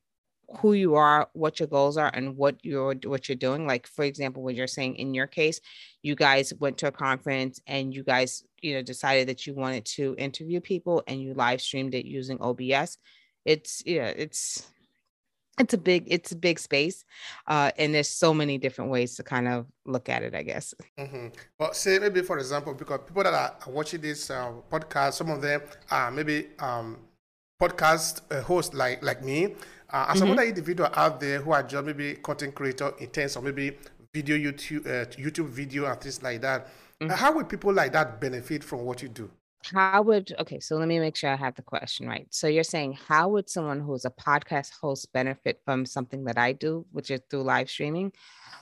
[0.58, 3.66] who you are, what your goals are, and what you're what you're doing.
[3.66, 5.60] Like for example, what you're saying in your case,
[6.02, 9.84] you guys went to a conference and you guys, you know, decided that you wanted
[9.86, 12.98] to interview people and you live streamed it using OBS.
[13.44, 14.70] It's yeah, it's
[15.58, 17.04] it's a big it's a big space
[17.46, 20.74] uh, and there's so many different ways to kind of look at it i guess
[20.98, 21.28] mm-hmm.
[21.58, 25.40] well say maybe for example because people that are watching this uh, podcast some of
[25.40, 26.98] them are maybe um,
[27.60, 29.54] podcast uh, hosts like like me
[29.90, 30.38] uh, some mm-hmm.
[30.38, 33.76] other individual out there who are just maybe content creator in terms of maybe
[34.12, 36.66] video YouTube, uh, YouTube video and things like that.
[37.00, 37.10] Mm-hmm.
[37.10, 39.30] Uh, how would people like that benefit from what you do?
[39.72, 40.60] How would okay?
[40.60, 42.26] So let me make sure I have the question right.
[42.30, 46.52] So you're saying how would someone who's a podcast host benefit from something that I
[46.52, 48.12] do, which is through live streaming?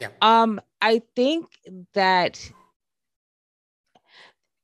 [0.01, 0.09] Yeah.
[0.21, 1.47] Um, I think
[1.95, 2.39] that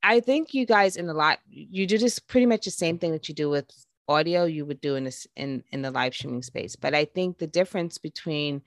[0.01, 3.11] I think you guys in a lot you do this pretty much the same thing
[3.11, 3.69] that you do with
[4.09, 6.75] audio you would do in this in in the live streaming space.
[6.75, 8.61] But i think the difference between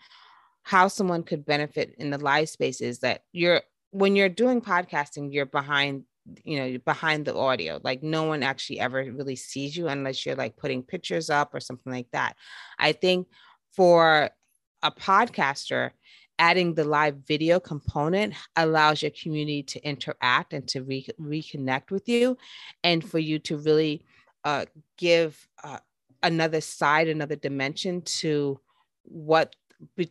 [0.62, 5.32] how someone could benefit in the live space is that you're when you're doing podcasting
[5.32, 6.04] you're behind
[6.44, 7.80] you know behind the audio.
[7.82, 11.60] Like no one actually ever really sees you unless you're like putting pictures up or
[11.60, 12.36] something like that.
[12.78, 13.28] I think
[13.72, 14.30] for
[14.82, 15.90] a podcaster
[16.38, 22.08] adding the live video component allows your community to interact and to re- reconnect with
[22.08, 22.36] you.
[22.82, 24.04] And for you to really
[24.44, 24.66] uh,
[24.98, 25.78] give uh,
[26.22, 28.60] another side, another dimension to
[29.02, 29.54] what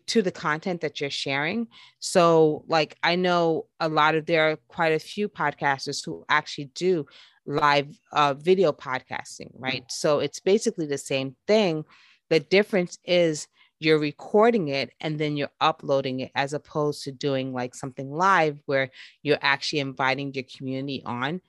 [0.06, 1.68] to the content that you're sharing.
[2.00, 6.72] So, like, I know a lot of there are quite a few podcasters who actually
[6.76, 7.06] do
[7.46, 9.84] live uh, video podcasting, right?
[9.90, 11.86] So it's basically the same thing.
[12.30, 13.48] The difference is
[13.80, 18.60] you're recording it and then you're uploading it as opposed to doing like something live
[18.68, 18.92] where
[19.24, 21.42] you're actually inviting your community on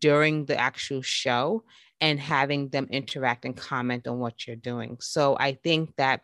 [0.00, 1.64] during the actual show
[2.00, 4.96] and having them interact and comment on what you're doing.
[5.00, 6.22] So I think that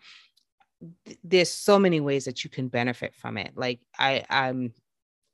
[1.23, 3.53] there's so many ways that you can benefit from it.
[3.55, 4.73] Like I I'm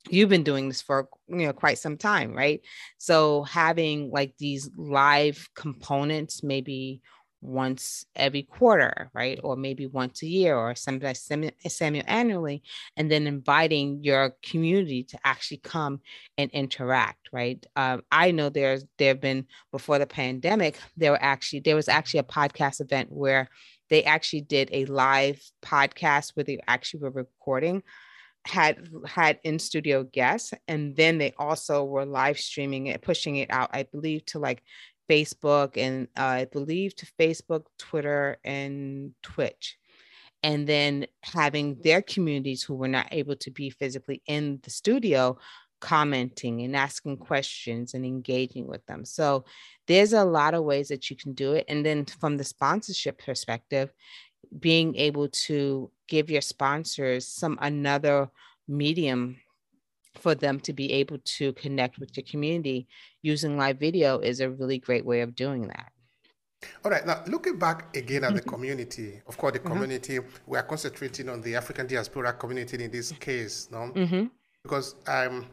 [0.08, 2.60] you've been doing this for you know quite some time, right?
[2.98, 7.00] So having like these live components maybe
[7.46, 9.38] once every quarter, right?
[9.42, 12.62] Or maybe once a year or sometimes semi annually,
[12.96, 16.00] and then inviting your community to actually come
[16.36, 17.64] and interact, right?
[17.76, 21.88] Um, I know there's there have been before the pandemic, there were actually there was
[21.88, 23.48] actually a podcast event where
[23.88, 27.82] they actually did a live podcast where they actually were recording
[28.46, 33.50] had had in studio guests and then they also were live streaming it pushing it
[33.50, 34.62] out i believe to like
[35.08, 39.78] facebook and uh, i believe to facebook twitter and twitch
[40.42, 45.36] and then having their communities who were not able to be physically in the studio
[45.80, 49.04] commenting and asking questions and engaging with them.
[49.04, 49.44] So
[49.86, 51.64] there's a lot of ways that you can do it.
[51.68, 53.92] And then from the sponsorship perspective,
[54.58, 58.30] being able to give your sponsors some another
[58.68, 59.36] medium
[60.18, 62.86] for them to be able to connect with your community
[63.22, 65.92] using live video is a really great way of doing that.
[66.84, 67.06] All right.
[67.06, 68.50] Now, looking back again at the mm-hmm.
[68.50, 69.72] community, of course, the mm-hmm.
[69.72, 73.90] community, we are concentrating on the African diaspora community in this case, no?
[73.94, 74.26] Mm-hmm.
[74.62, 75.46] Because um,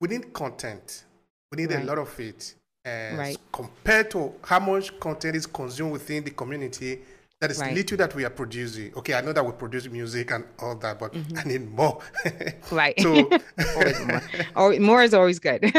[0.00, 1.04] we need content.
[1.52, 1.82] We need right.
[1.82, 2.54] a lot of it.
[2.84, 3.38] And right.
[3.52, 7.00] compared to how much content is consumed within the community,
[7.40, 7.72] that is right.
[7.74, 8.92] little that we are producing.
[8.96, 11.38] Okay, I know that we produce music and all that, but mm-hmm.
[11.38, 12.00] I need more.
[12.72, 12.98] right.
[13.00, 13.14] So
[14.56, 14.78] more.
[14.80, 15.62] More is always good.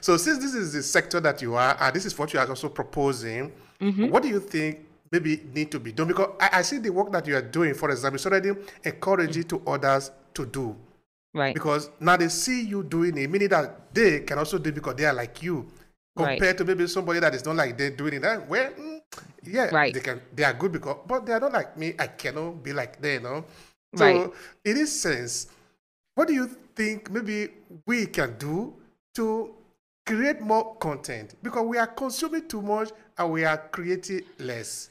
[0.00, 2.48] so since this is the sector that you are, and this is what you are
[2.48, 4.08] also proposing, mm-hmm.
[4.08, 6.06] what do you think maybe need to be done?
[6.06, 8.50] Because I, I, see the work that you are doing, for example, it's already
[8.84, 9.64] encouraging mm-hmm.
[9.64, 10.76] to others to do.
[11.34, 11.54] Right.
[11.54, 14.94] Because now they see you doing it, meaning that they can also do it because
[14.94, 15.66] they are like you.
[16.16, 16.58] Compared right.
[16.58, 18.22] to maybe somebody that is not like they're doing it.
[18.22, 18.99] That well, mm,
[19.44, 19.94] yeah, right.
[19.94, 21.94] They can they are good because but they are not like me.
[21.98, 23.44] I cannot be like them, you know.
[23.96, 24.30] So right.
[24.64, 25.48] in this sense,
[26.14, 26.46] what do you
[26.76, 27.48] think maybe
[27.86, 28.74] we can do
[29.14, 29.54] to
[30.06, 31.34] create more content?
[31.42, 34.90] Because we are consuming too much and we are creating less.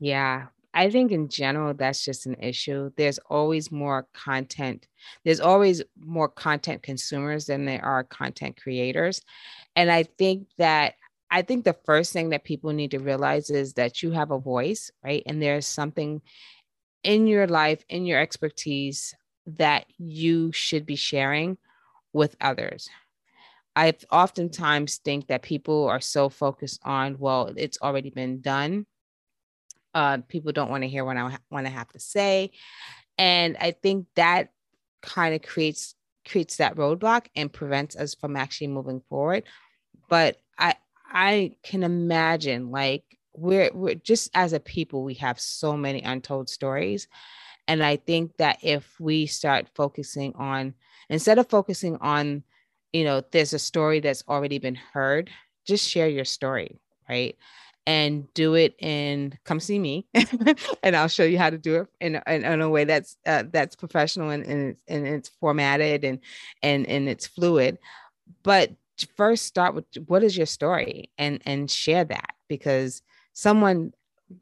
[0.00, 2.90] Yeah, I think in general, that's just an issue.
[2.96, 4.86] There's always more content.
[5.24, 9.20] There's always more content consumers than there are content creators.
[9.74, 10.94] And I think that
[11.30, 14.38] I think the first thing that people need to realize is that you have a
[14.38, 15.22] voice, right?
[15.26, 16.22] And there's something
[17.02, 19.14] in your life, in your expertise
[19.46, 21.58] that you should be sharing
[22.12, 22.88] with others.
[23.76, 28.86] I oftentimes think that people are so focused on, well, it's already been done
[29.94, 32.52] uh, people don't want to hear what I want to have to say,
[33.16, 34.50] and I think that
[35.02, 35.94] kind of creates
[36.26, 39.44] creates that roadblock and prevents us from actually moving forward.
[40.08, 40.74] But I
[41.10, 46.48] I can imagine like we're we're just as a people we have so many untold
[46.48, 47.08] stories,
[47.66, 50.74] and I think that if we start focusing on
[51.08, 52.42] instead of focusing on
[52.92, 55.30] you know there's a story that's already been heard
[55.66, 57.36] just share your story right?
[57.86, 60.06] And do it in come see me
[60.82, 63.44] and I'll show you how to do it in, in, in a way that's uh,
[63.50, 66.18] that's professional and, and, it's, and it's formatted and
[66.62, 67.78] and and it's fluid.
[68.42, 68.72] But
[69.16, 73.92] first start with what is your story and and share that because someone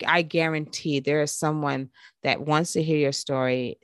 [0.07, 1.90] I guarantee there is someone
[2.23, 3.79] that wants to hear your story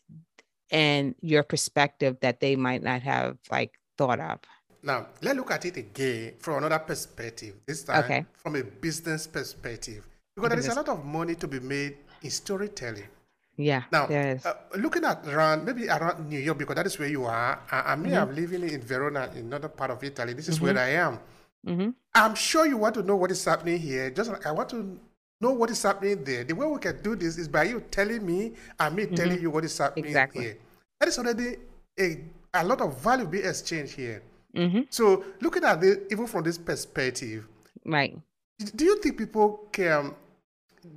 [0.71, 4.41] and your perspective that they might not have like thought of
[4.83, 8.27] now, let's look at it again from another perspective, this time okay.
[8.35, 10.05] from a business perspective.
[10.35, 13.07] Because there is a lot of money to be made in storytelling.
[13.57, 13.85] Yeah.
[13.93, 17.61] Now, uh, looking at around, maybe around New York, because that is where you are.
[17.71, 18.31] I, I mean, mm-hmm.
[18.31, 20.33] I'm living in Verona, in another part of Italy.
[20.33, 20.65] This is mm-hmm.
[20.65, 21.19] where I am.
[21.67, 21.91] Mm-hmm.
[22.15, 24.11] I'm sure you want to know what is happening here.
[24.11, 24.99] Just like I want to
[25.41, 26.45] know what is happening there.
[26.45, 29.43] The way we can do this is by you telling me and me telling mm-hmm.
[29.43, 30.45] you what is happening exactly.
[30.45, 30.59] here.
[30.99, 31.57] That is already
[32.01, 34.23] a, a lot of value being exchanged here.
[34.57, 34.83] Mm-hmm.
[34.91, 37.47] So looking at it, even from this perspective,
[37.85, 38.19] right?
[38.77, 40.15] Do you think people can?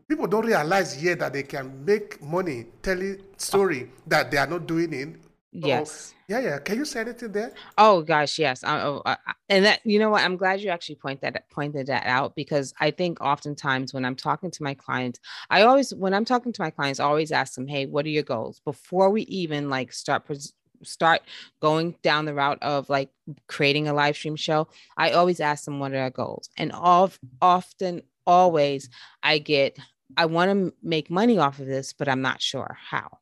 [0.08, 4.65] People don't realize yet that they can make money telling story that they are not
[4.67, 6.13] doing it oh, Yes.
[6.13, 6.58] Oh, yeah, yeah.
[6.60, 7.54] Can you say anything there?
[7.78, 8.63] Oh gosh, yes.
[8.63, 9.17] I, oh, I,
[9.48, 10.23] and that you know what?
[10.23, 14.15] I'm glad you actually point that pointed that out because I think oftentimes when I'm
[14.15, 15.19] talking to my clients,
[15.50, 18.10] I always when I'm talking to my clients, I always ask them, "Hey, what are
[18.10, 21.21] your goals?" Before we even like start pres- start
[21.62, 23.10] going down the route of like
[23.48, 24.67] creating a live stream show,
[24.98, 28.90] I always ask them what are their goals, and of often always
[29.23, 29.78] I get
[30.17, 33.19] I want to make money off of this, but I'm not sure how.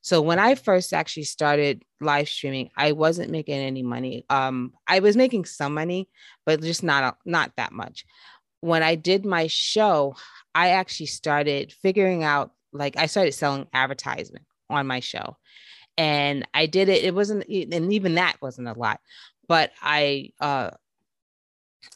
[0.00, 4.24] So when I first actually started live streaming, I wasn't making any money.
[4.30, 6.08] Um, I was making some money,
[6.44, 8.04] but just not not that much.
[8.60, 10.14] When I did my show,
[10.54, 15.36] I actually started figuring out like I started selling advertisement on my show.
[15.98, 19.00] And I did it, it wasn't and even that wasn't a lot,
[19.48, 20.70] but I uh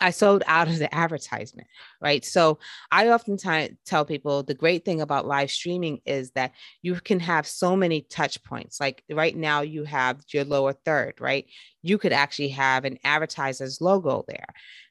[0.00, 1.68] I sold out of the advertisement,
[2.00, 2.24] right?
[2.24, 2.58] So
[2.90, 7.20] I often t- tell people the great thing about live streaming is that you can
[7.20, 8.80] have so many touch points.
[8.80, 11.46] Like right now, you have your lower third, right?
[11.82, 14.46] You could actually have an advertiser's logo there.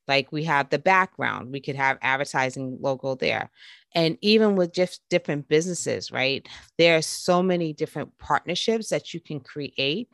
[0.07, 3.51] Like we have the background, we could have advertising logo there.
[3.93, 6.47] And even with just different businesses, right?
[6.77, 10.09] There are so many different partnerships that you can create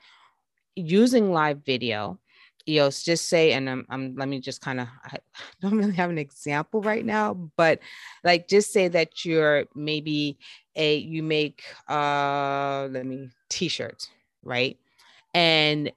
[0.76, 2.20] using live video
[2.68, 5.18] EOS, just say, and I'm, I'm let me just kind of, I
[5.62, 7.80] don't really have an example right now, but
[8.24, 10.38] like just say that you're maybe
[10.76, 14.10] a, you make, uh, let me, t-shirts,
[14.44, 14.78] right?
[15.34, 15.92] And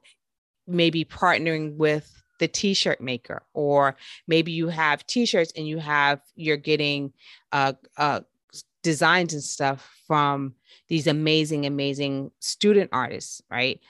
[0.66, 3.97] maybe partnering with the t-shirt maker, or
[4.27, 7.12] maybe you have t-shirts and you have, you're getting,
[7.53, 8.21] uh, uh,
[8.83, 10.55] designs and stuff from
[10.89, 13.81] these amazing, amazing student artists, right?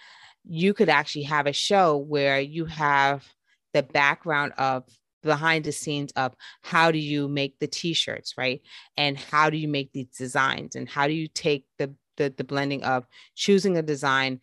[0.49, 3.27] You could actually have a show where you have
[3.75, 4.85] the background of
[5.23, 8.63] behind the scenes of how do you make the t-shirts right?
[8.97, 10.75] And how do you make these designs?
[10.75, 14.41] And how do you take the the, the blending of choosing a design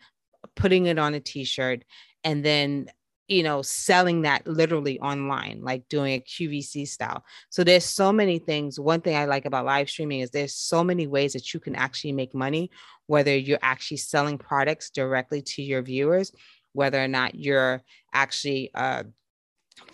[0.54, 1.84] putting it on a t-shirt
[2.24, 2.86] and then
[3.28, 7.24] you know selling that literally online like doing a qvc style.
[7.50, 8.78] So there's so many things.
[8.78, 11.74] One thing i like about live streaming is there's so many ways that you can
[11.74, 12.70] actually make money
[13.06, 16.32] whether you're actually selling products directly to your viewers
[16.76, 19.02] whether or not you're actually uh,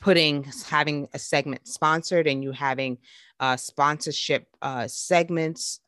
[0.00, 2.98] putting having a segment sponsored and you having
[3.40, 5.80] uh, sponsorship uh, segments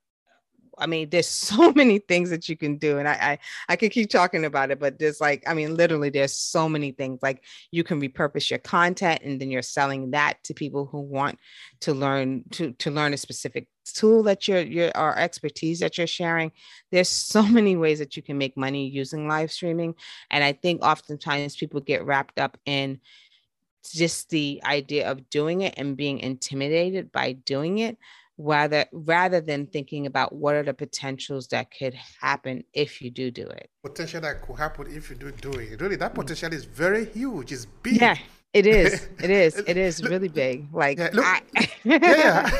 [0.78, 3.38] I mean, there's so many things that you can do, and I, I
[3.70, 6.92] I could keep talking about it, but there's like, I mean, literally, there's so many
[6.92, 7.20] things.
[7.22, 11.38] Like you can repurpose your content, and then you're selling that to people who want
[11.80, 16.06] to learn to to learn a specific tool that you're your or expertise that you're
[16.06, 16.52] sharing.
[16.90, 19.94] There's so many ways that you can make money using live streaming,
[20.30, 23.00] and I think oftentimes people get wrapped up in
[23.92, 27.98] just the idea of doing it and being intimidated by doing it
[28.38, 33.30] rather rather than thinking about what are the potentials that could happen if you do
[33.30, 36.16] do it potential that could happen if you do do it really that mm.
[36.16, 38.16] potential is very huge it's big yeah
[38.52, 41.42] it is it is it is really big like yeah, look, I,
[41.84, 42.50] yeah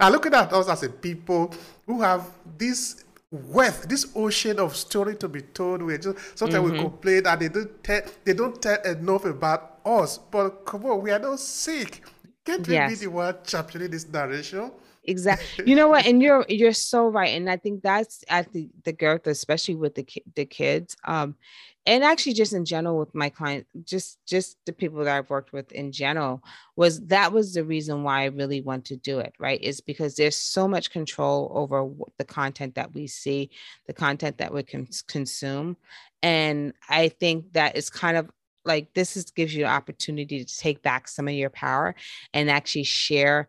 [0.00, 1.52] i look at us as a people
[1.86, 5.82] who have this wealth, this ocean of story to be told.
[5.82, 6.72] We just sometimes mm-hmm.
[6.72, 10.18] we complain that they don't tell they don't tell enough about us.
[10.18, 12.02] But come on, we are not sick.
[12.48, 12.90] Can't we yes.
[12.90, 14.72] be the one championing this narration?
[15.04, 15.64] Exactly.
[15.66, 16.06] You know what?
[16.06, 17.36] And you're you're so right.
[17.36, 20.96] And I think that's at the the girth, especially with the the kids.
[21.04, 21.36] Um,
[21.84, 25.52] and actually just in general with my client, just just the people that I've worked
[25.52, 26.42] with in general,
[26.76, 29.60] was that was the reason why I really want to do it, right?
[29.62, 33.50] Is because there's so much control over the content that we see,
[33.86, 35.76] the content that we can consume.
[36.22, 38.30] And I think that is kind of
[38.68, 41.96] like this is gives you an opportunity to take back some of your power
[42.32, 43.48] and actually share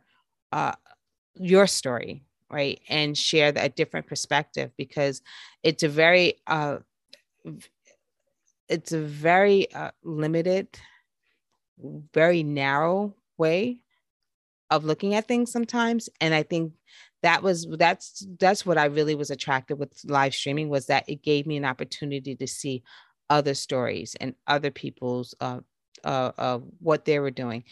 [0.52, 0.74] uh,
[1.36, 2.82] your story right?
[2.90, 5.22] And share a different perspective because
[5.64, 6.78] it's a very uh,
[8.68, 10.68] it's a very uh, limited
[12.14, 13.80] very narrow way
[14.70, 16.10] of looking at things sometimes.
[16.20, 16.74] And i think
[17.22, 21.22] that was that's that's what i really was attracted with live streaming was that it
[21.22, 22.84] gave me an opportunity to see
[23.30, 25.60] other stories and other people's uh,
[26.04, 27.64] uh, uh, what they were doing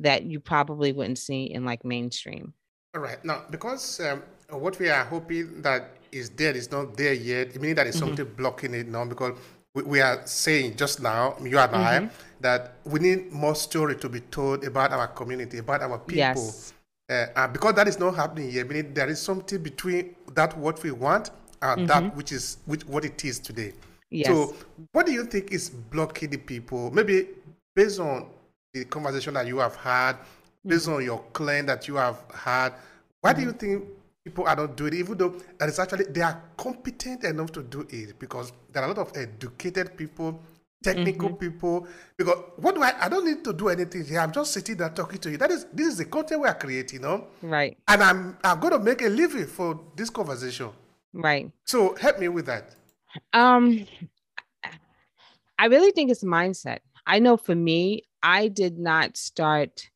[0.00, 2.52] that you probably wouldn't see in like mainstream.
[2.94, 3.22] All right.
[3.24, 7.74] Now, because um, what we are hoping that is there is not there yet, meaning
[7.76, 8.06] that is mm-hmm.
[8.06, 9.38] something blocking it now because
[9.74, 12.06] we, we, are saying just now, you and mm-hmm.
[12.06, 12.10] I,
[12.40, 16.18] that we need more story to be told about our community, about our people.
[16.18, 16.72] Yes.
[17.10, 20.82] Uh, and because that is not happening yet, meaning there is something between that what
[20.82, 21.30] we want
[21.62, 21.86] and mm-hmm.
[21.86, 23.72] that which is which what it is today.
[24.10, 24.28] Yes.
[24.28, 24.54] So,
[24.92, 26.90] what do you think is blocking the people?
[26.90, 27.28] Maybe
[27.74, 28.28] based on
[28.72, 30.16] the conversation that you have had,
[30.66, 30.96] based mm-hmm.
[30.96, 32.74] on your claim that you have had,
[33.20, 33.40] why mm-hmm.
[33.40, 33.58] do you mm-hmm.
[33.58, 33.84] think
[34.24, 37.62] people are not doing it, even though that is actually they are competent enough to
[37.62, 40.40] do it because there are a lot of educated people,
[40.82, 41.38] technical mm-hmm.
[41.38, 41.86] people.
[42.16, 42.94] Because what do I?
[43.00, 44.20] I don't need to do anything here.
[44.20, 45.36] I'm just sitting there talking to you.
[45.36, 47.26] That is this is the content we are creating, you know?
[47.42, 47.76] Right.
[47.86, 50.70] And I'm I'm going to make a living for this conversation.
[51.12, 51.50] Right.
[51.64, 52.74] So help me with that.
[53.32, 53.86] Um,
[55.58, 56.78] I really think it's mindset.
[57.06, 59.90] I know for me, I did not start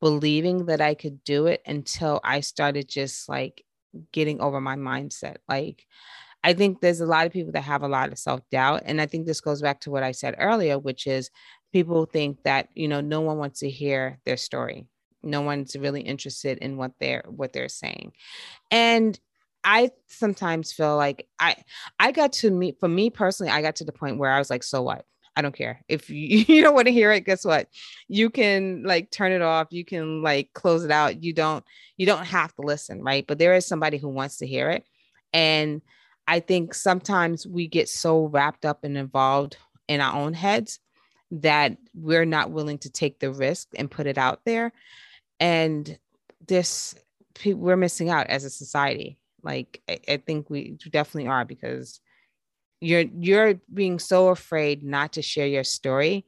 [0.00, 3.64] believing that I could do it until I started just like
[4.12, 5.36] getting over my mindset.
[5.48, 5.86] Like,
[6.44, 8.82] I think there's a lot of people that have a lot of self doubt.
[8.84, 11.30] And I think this goes back to what I said earlier, which is
[11.72, 14.86] people think that, you know, no one wants to hear their story.
[15.22, 18.12] No one's really interested in what they're what they're saying.
[18.70, 19.18] And
[19.64, 21.56] I sometimes feel like I
[21.98, 24.50] I got to meet for me personally, I got to the point where I was
[24.50, 25.04] like, so what?
[25.34, 25.82] I don't care.
[25.88, 27.68] If you, you don't want to hear it, guess what?
[28.08, 29.68] You can like turn it off.
[29.70, 31.22] You can like close it out.
[31.22, 31.64] You don't
[31.96, 33.26] you don't have to listen, right?
[33.26, 34.84] But there is somebody who wants to hear it.
[35.32, 35.82] And
[36.26, 39.56] I think sometimes we get so wrapped up and involved
[39.88, 40.78] in our own heads
[41.30, 44.72] that we're not willing to take the risk and put it out there.
[45.40, 45.98] And
[46.46, 46.94] this
[47.46, 49.18] we're missing out as a society.
[49.42, 52.00] Like I, I think we definitely are because
[52.82, 56.26] you're you're being so afraid not to share your story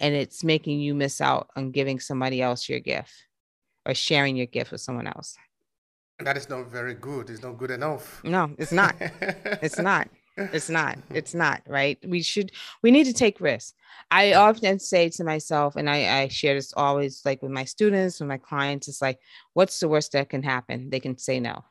[0.00, 3.12] and it's making you miss out on giving somebody else your gift
[3.86, 5.36] or sharing your gift with someone else.
[6.18, 7.30] That is not very good.
[7.30, 8.22] It's not good enough.
[8.22, 8.94] No it's not.
[9.62, 10.08] It's not.
[10.36, 10.98] It's not.
[11.10, 11.98] It's not right?
[12.06, 12.52] We should
[12.82, 13.72] we need to take risks.
[14.10, 18.20] I often say to myself and i i share this always like with my students
[18.20, 19.20] with my clients it's like
[19.54, 20.90] what's the worst that can happen?
[20.90, 21.64] They can say no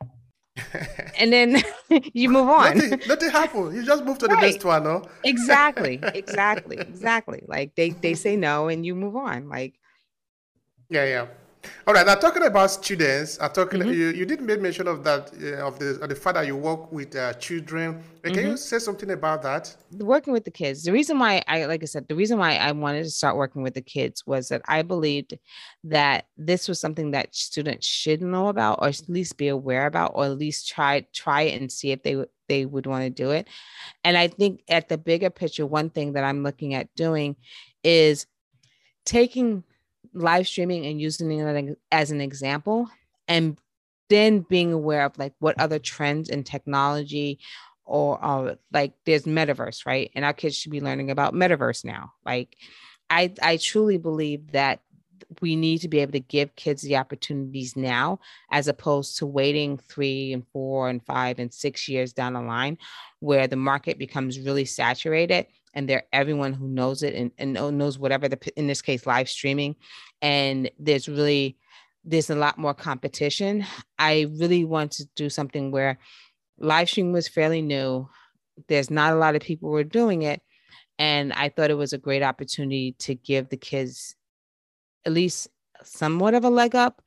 [1.20, 1.64] and then
[2.14, 2.78] you move on.
[2.78, 3.76] Nothing, nothing happened.
[3.76, 4.54] You just move to the right.
[4.54, 5.04] next one, no?
[5.24, 7.44] exactly, exactly, exactly.
[7.48, 9.50] Like they they say no, and you move on.
[9.50, 9.80] Like,
[10.90, 11.28] yeah, yeah.
[11.86, 12.06] All right.
[12.06, 13.82] Now talking about students, I'm talking.
[13.82, 13.92] Mm-hmm.
[13.92, 16.56] You, you did make mention of that uh, of the of the fact that you
[16.56, 18.04] work with uh, children.
[18.24, 18.48] Can mm-hmm.
[18.52, 19.76] you say something about that?
[19.92, 20.84] Working with the kids.
[20.84, 23.64] The reason why I, like I said, the reason why I wanted to start working
[23.64, 25.38] with the kids was that I believed
[25.86, 30.12] that this was something that students should know about, or at least be aware about,
[30.16, 33.32] or at least try try it and see if they they would want to do
[33.32, 33.48] it.
[34.04, 37.36] And I think at the bigger picture, one thing that I'm looking at doing
[37.84, 38.26] is
[39.06, 39.64] taking
[40.14, 42.90] live streaming and using it as an example
[43.28, 43.58] and
[44.10, 47.40] then being aware of like what other trends in technology
[47.86, 50.12] or uh, like there's metaverse right?
[50.16, 52.14] And our kids should be learning about metaverse now.
[52.26, 52.56] Like
[53.10, 54.80] i i truly believe that
[55.42, 58.20] we need to be able to give kids the opportunities now
[58.52, 62.78] as opposed to waiting three and four and five and six years down the line
[63.20, 67.98] where the market becomes really saturated and they're everyone who knows it and, and knows
[67.98, 69.76] whatever the in this case live streaming
[70.22, 71.58] and there's really
[72.06, 73.66] there's a lot more competition.
[73.98, 76.00] I really want to do something where
[76.58, 78.10] live stream was fairly new
[78.68, 80.42] there's not a lot of people who are doing it
[81.00, 84.16] and i thought it was a great opportunity to give the kids
[85.06, 85.48] at least
[85.84, 87.02] somewhat of a leg up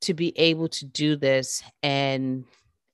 [0.00, 2.44] to be able to do this and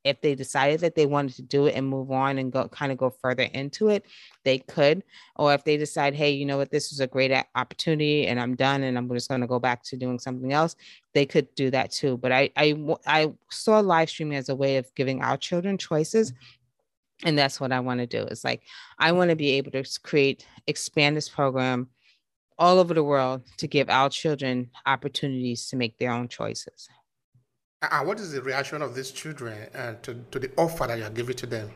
[0.04, 2.92] if they decided that they wanted to do it and move on and go kind
[2.92, 4.06] of go further into it,
[4.44, 5.02] they could.
[5.36, 8.54] Or if they decide, hey, you know what, this was a great opportunity and I'm
[8.54, 10.76] done and I'm just going to go back to doing something else,
[11.14, 12.16] they could do that too.
[12.16, 12.76] But I, I,
[13.06, 16.32] I saw live streaming as a way of giving our children choices.
[17.24, 18.22] And that's what I want to do.
[18.22, 18.62] It's like,
[18.98, 21.88] I want to be able to create, expand this program
[22.58, 26.88] all over the world to give our children opportunities to make their own choices.
[27.80, 31.10] And what is the reaction of these children uh, to, to the offer that you're
[31.10, 31.70] giving to them?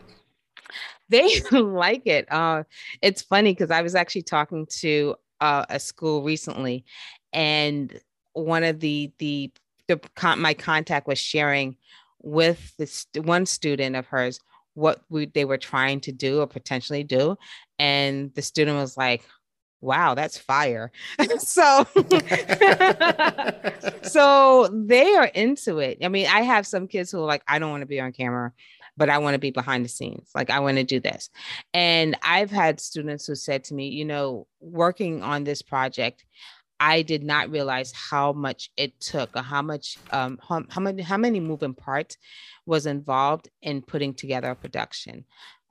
[1.09, 2.30] They like it.
[2.32, 2.64] Uh,
[3.00, 6.84] it's funny because I was actually talking to uh, a school recently,
[7.32, 8.00] and
[8.32, 9.53] one of the the,
[9.88, 10.00] the
[10.36, 11.76] my contact was sharing
[12.22, 14.40] with this one student of hers
[14.74, 17.36] what we, they were trying to do or potentially do,
[17.78, 19.22] and the student was like,
[19.83, 20.91] wow that's fire.
[21.39, 21.87] So
[24.03, 25.99] so they are into it.
[26.03, 28.12] I mean i have some kids who are like i don't want to be on
[28.12, 28.53] camera
[28.97, 30.30] but i want to be behind the scenes.
[30.35, 31.28] Like i want to do this.
[31.74, 36.24] And i've had students who said to me you know working on this project
[36.83, 41.01] I did not realize how much it took, or how much, um, how, how many,
[41.01, 42.16] how many moving parts
[42.66, 45.24] was involved in putting together a production.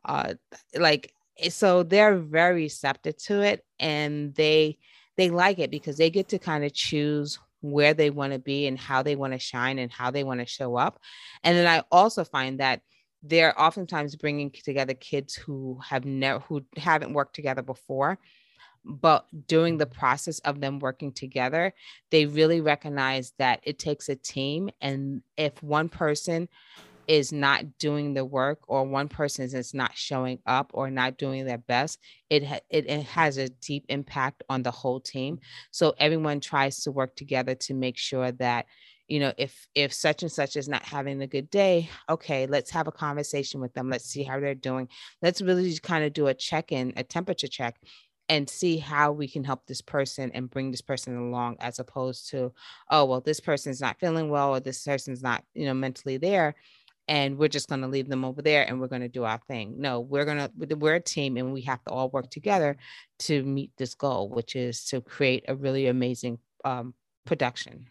[0.05, 0.35] Uh,
[0.73, 4.77] like Eh, so they're very receptive to it and they
[5.17, 8.65] they like it because they get to kind of choose where they want to be
[8.67, 10.99] and how they want to shine and how they want to show up.
[11.43, 12.81] And then i also find that
[13.23, 18.17] they're oftentimes bringing together kids who have never who haven't worked together before
[18.83, 21.71] but during the process of them working together
[22.09, 26.49] they really recognize that it takes a team and if one person
[27.11, 31.43] is not doing the work or one person is not showing up or not doing
[31.45, 31.99] their best
[32.29, 35.37] it, ha- it, it has a deep impact on the whole team.
[35.71, 38.65] So everyone tries to work together to make sure that
[39.09, 42.71] you know if if such and such is not having a good day okay let's
[42.71, 43.89] have a conversation with them.
[43.89, 44.87] Let's see how they're doing.
[45.21, 47.75] Let's really kind of do a check-in a temperature check
[48.29, 52.29] and see how we can help this person and bring this person along as opposed
[52.29, 52.53] to
[52.89, 56.55] oh well this person's not feeling well or this person's not you know mentally there
[57.07, 59.39] and we're just going to leave them over there and we're going to do our
[59.47, 59.75] thing.
[59.77, 62.77] No we're going to we're a team and we have to all work together
[63.19, 66.93] to meet this goal which is to create a really amazing um,
[67.25, 67.87] production.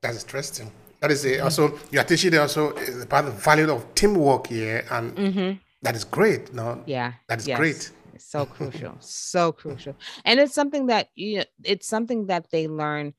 [0.00, 0.70] That's interesting.
[1.00, 2.70] That is a, also you are teaching also
[3.02, 5.52] about the value of teamwork here and mm-hmm.
[5.82, 6.82] that is great no?
[6.86, 7.58] Yeah that is yes.
[7.58, 7.90] great.
[8.18, 9.96] So crucial so crucial.
[10.24, 13.14] And it's something that you know it's something that they learn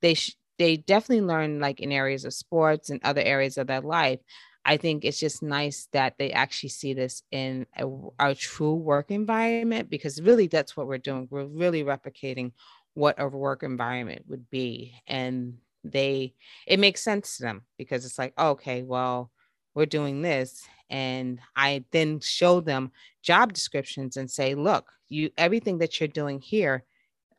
[0.00, 3.80] they sh- they definitely learn like in areas of sports and other areas of their
[3.80, 4.20] life
[4.66, 7.86] I think it's just nice that they actually see this in a,
[8.18, 11.28] a, true work environment because really that's what we're doing.
[11.30, 12.50] We're really replicating
[12.94, 14.94] what a work environment would be.
[15.06, 16.34] And they,
[16.66, 19.30] it makes sense to them because it's like, okay, well,
[19.76, 20.66] we're doing this.
[20.90, 22.90] And I then show them
[23.22, 26.82] job descriptions and say, look, you, everything that you're doing here,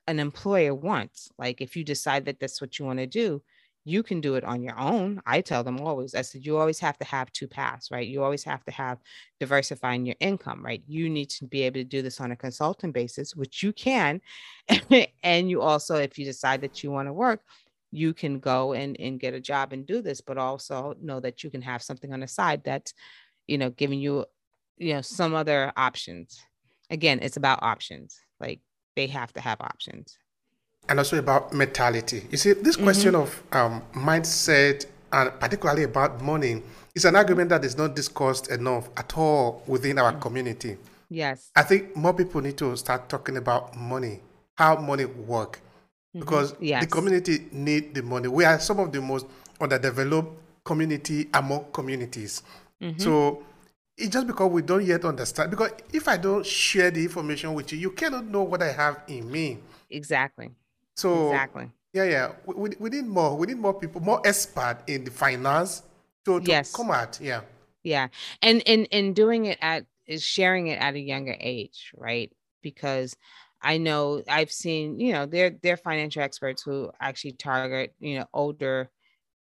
[0.08, 1.30] an employer wants.
[1.38, 3.42] Like if you decide that that's what you want to do,
[3.88, 5.22] you can do it on your own.
[5.26, 8.06] I tell them always, I said, you always have to have two paths, right?
[8.06, 9.00] You always have to have
[9.40, 10.84] diversifying your income, right?
[10.88, 14.20] You need to be able to do this on a consultant basis, which you can.
[15.24, 17.44] and you also, if you decide that you want to work,
[17.92, 21.42] you can go and, and get a job and do this, but also know that
[21.42, 22.94] you can have something on the side that's,
[23.48, 24.26] you know, giving you,
[24.78, 26.42] you know, some other options.
[26.90, 28.20] Again, it's about options.
[28.42, 28.60] Like
[28.98, 30.18] they have to have options
[30.90, 32.26] and also about mentality.
[32.32, 33.22] You see, this question mm-hmm.
[33.22, 36.64] of um, mindset and particularly about money
[36.96, 40.78] is an argument that is not discussed enough at all within our community.
[41.10, 41.52] Yes.
[41.56, 44.20] I think more people need to start talking about money,
[44.56, 46.20] how money work, mm-hmm.
[46.20, 46.84] because yes.
[46.84, 48.28] the community need the money.
[48.28, 49.26] We are some of the most
[49.62, 52.44] underdeveloped community among communities.
[52.82, 53.00] Mm-hmm.
[53.00, 53.44] So
[53.98, 55.50] it's just because we don't yet understand.
[55.50, 59.02] Because if I don't share the information with you, you cannot know what I have
[59.08, 59.60] in me.
[59.90, 60.52] Exactly.
[60.98, 61.72] So exactly.
[61.94, 62.32] Yeah, yeah.
[62.46, 63.38] We, we, we need more.
[63.38, 65.84] We need more people, more expert in the finance
[66.26, 66.74] to, to yes.
[66.74, 67.20] come out.
[67.22, 67.42] Yeah.
[67.84, 68.08] Yeah.
[68.42, 72.32] And and and doing it at is sharing it at a younger age, right?
[72.62, 73.16] Because
[73.62, 78.26] I know I've seen, you know, they're they're financial experts who actually target, you know,
[78.34, 78.90] older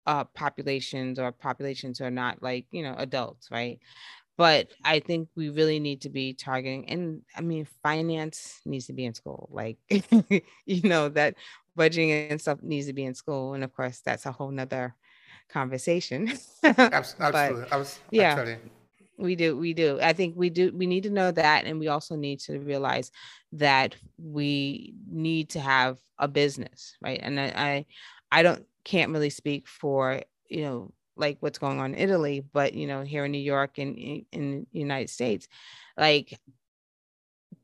[0.07, 3.79] uh populations or populations who are not like, you know, adults, right?
[4.41, 8.93] But I think we really need to be targeting and I mean finance needs to
[8.93, 9.77] be in school like
[10.65, 11.35] you know that
[11.77, 14.95] budgeting and stuff needs to be in school and of course that's a whole nother
[15.47, 16.33] conversation
[16.63, 18.55] absolutely but, yeah
[19.19, 19.99] we do we do.
[20.01, 23.11] I think we do we need to know that and we also need to realize
[23.51, 27.19] that we need to have a business right?
[27.21, 27.85] And I I,
[28.31, 32.73] I don't can't really speak for you know like what's going on in Italy, but
[32.73, 33.97] you know, here in New York and
[34.31, 35.47] in the United States,
[35.97, 36.39] like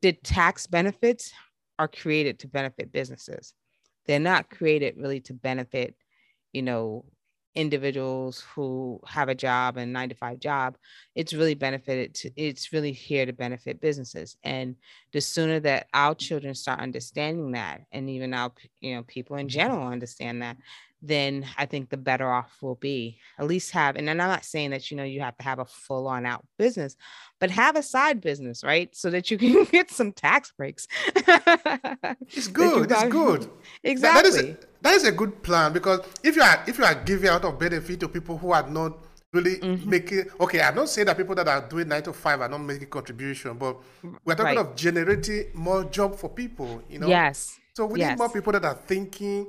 [0.02, 1.32] the tax benefits
[1.78, 3.54] are created to benefit businesses.
[4.06, 5.94] They're not created really to benefit,
[6.52, 7.04] you know,
[7.54, 10.76] individuals who have a job and nine to five job.
[11.16, 14.36] It's really benefited to, it's really here to benefit businesses.
[14.44, 14.76] And
[15.12, 19.46] the sooner that our children start understanding that, and even our, you know, people in
[19.46, 19.58] mm-hmm.
[19.58, 20.56] general understand that,
[21.00, 23.18] then I think the better off we'll be.
[23.38, 25.64] At least have, and I'm not saying that you know you have to have a
[25.64, 26.96] full on out business,
[27.38, 28.94] but have a side business, right?
[28.94, 30.86] So that you can get some tax breaks.
[31.14, 32.90] it's good.
[32.90, 33.50] It's good.
[33.84, 34.22] Exactly.
[34.22, 36.84] That, that, is a, that is a good plan because if you are if you
[36.84, 38.98] are giving out of benefit to people who are not
[39.32, 39.90] really mm-hmm.
[39.90, 42.58] making okay i'm not saying that people that are doing nine to five are not
[42.58, 43.76] making contribution but
[44.24, 44.58] we're talking right.
[44.58, 48.10] of generating more job for people you know yes so we yes.
[48.10, 49.46] need more people that are thinking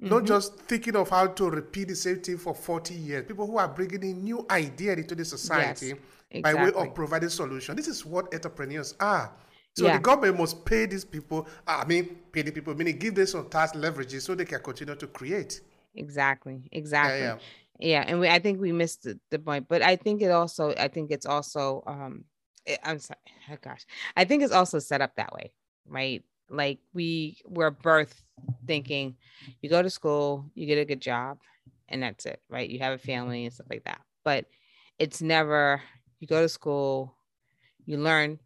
[0.00, 0.14] Mm-hmm.
[0.14, 3.26] Not just thinking of how to repeat the same thing for 40 years.
[3.26, 5.96] People who are bringing in new ideas into the society yes,
[6.30, 6.40] exactly.
[6.40, 7.76] by way of providing solutions.
[7.76, 9.30] This is what entrepreneurs are.
[9.76, 9.94] So yeah.
[9.94, 13.48] the government must pay these people, I mean, pay the people, meaning give them some
[13.48, 15.60] tax leverages so they can continue to create.
[15.94, 16.68] Exactly.
[16.72, 17.20] Exactly.
[17.20, 17.36] Yeah,
[17.78, 17.88] yeah.
[17.88, 18.04] yeah.
[18.06, 20.88] and we, I think we missed the, the, point, but I think it also, I
[20.88, 22.24] think it's also, um,
[22.64, 23.18] it, I'm sorry,
[23.50, 23.84] oh gosh,
[24.16, 25.52] I think it's also set up that way,
[25.86, 26.24] right?
[26.50, 28.20] Like we were birthed
[28.66, 29.16] thinking
[29.62, 31.38] you go to school, you get a good job,
[31.88, 32.68] and that's it, right?
[32.68, 34.00] You have a family and stuff like that.
[34.24, 34.46] But
[34.98, 35.80] it's never
[36.18, 37.14] you go to school,
[37.86, 38.38] you learn,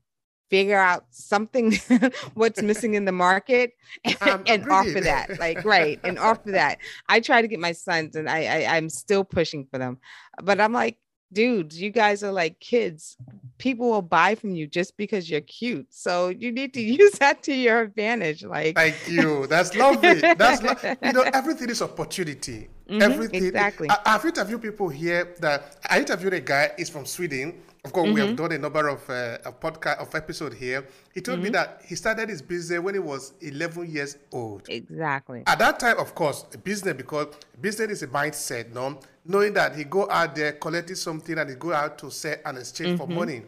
[0.50, 1.72] figure out something
[2.34, 3.72] what's missing in the market
[4.04, 6.78] and, um, and offer that like right and offer that
[7.08, 9.98] i try to get my sons and I, I i'm still pushing for them
[10.42, 10.98] but i'm like
[11.32, 13.16] dudes, you guys are like kids.
[13.58, 15.86] People will buy from you just because you're cute.
[15.90, 18.44] So you need to use that to your advantage.
[18.44, 19.46] Like, thank you.
[19.46, 20.20] That's lovely.
[20.20, 22.68] That's lo- you know, everything is opportunity.
[22.88, 23.44] Mm-hmm, everything.
[23.46, 23.88] Exactly.
[23.88, 26.72] I, have interviewed people here that I interviewed a guy.
[26.76, 27.62] He's from Sweden.
[27.82, 28.14] Of course, mm-hmm.
[28.14, 28.36] we have mm-hmm.
[28.36, 30.86] done a number of uh, a podcast of episode here.
[31.12, 31.44] He told mm-hmm.
[31.44, 34.66] me that he started his business when he was 11 years old.
[34.68, 35.42] Exactly.
[35.46, 37.28] At that time, of course, business because
[37.60, 41.56] business is a mindset, no, knowing that he go out there collecting something and he
[41.56, 43.10] go out to sell and exchange mm-hmm.
[43.10, 43.42] for money.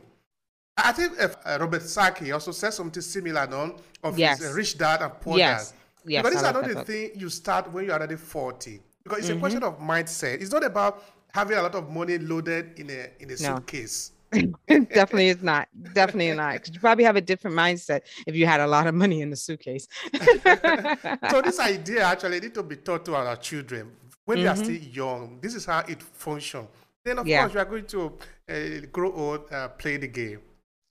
[0.78, 4.38] I think if, uh, Robert Kiyosaki also said something similar, no, of yes.
[4.38, 5.70] his uh, rich dad and poor yes.
[5.70, 5.78] dad.
[6.08, 9.36] Yes, but this is another thing you start when you're already 40 because it's a
[9.36, 9.82] question mm-hmm.
[9.82, 10.40] of mindset.
[10.40, 13.56] It's not about having a lot of money loaded in a in a no.
[13.56, 14.12] suitcase.
[14.68, 15.68] Definitely is not.
[15.94, 16.54] Definitely not.
[16.54, 19.30] Because you probably have a different mindset if you had a lot of money in
[19.30, 19.86] the suitcase.
[21.30, 23.92] so this idea actually need to be taught to our children
[24.24, 24.44] when mm-hmm.
[24.44, 24.64] they are mm-hmm.
[24.64, 25.38] still young.
[25.40, 26.68] This is how it functions.
[27.04, 27.42] Then of yeah.
[27.42, 28.18] course you are going to
[28.50, 30.40] uh, grow old, uh, play the game.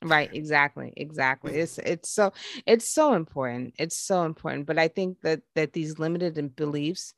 [0.01, 0.30] Right.
[0.34, 0.93] Exactly.
[0.95, 1.55] Exactly.
[1.55, 2.32] It's it's so
[2.66, 3.74] it's so important.
[3.78, 4.66] It's so important.
[4.68, 7.13] But I think that that these limited beliefs,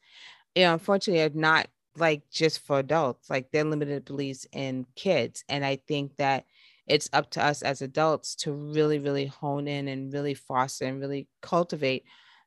[0.64, 1.68] unfortunately, are not
[2.00, 6.46] like just for adults like they're limited beliefs in kids and i think that
[6.86, 11.00] it's up to us as adults to really really hone in and really foster and
[11.02, 12.04] really cultivate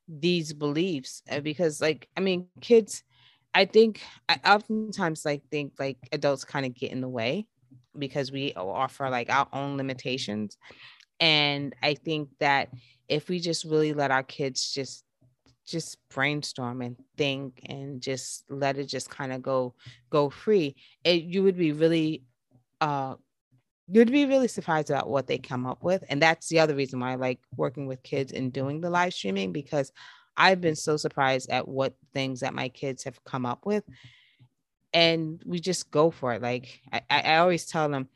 [0.07, 3.03] these beliefs uh, because like i mean kids
[3.53, 7.45] i think i oftentimes like think like adults kind of get in the way
[7.97, 10.57] because we offer like our own limitations
[11.19, 12.69] and i think that
[13.09, 15.03] if we just really let our kids just
[15.65, 19.73] just brainstorm and think and just let it just kind of go
[20.09, 22.23] go free it, you would be really
[22.81, 23.15] uh
[23.87, 26.99] you'd be really surprised about what they come up with and that's the other reason
[26.99, 29.91] why i like working with kids and doing the live streaming because
[30.37, 33.83] i've been so surprised at what things that my kids have come up with
[34.93, 38.09] and we just go for it like i, I always tell them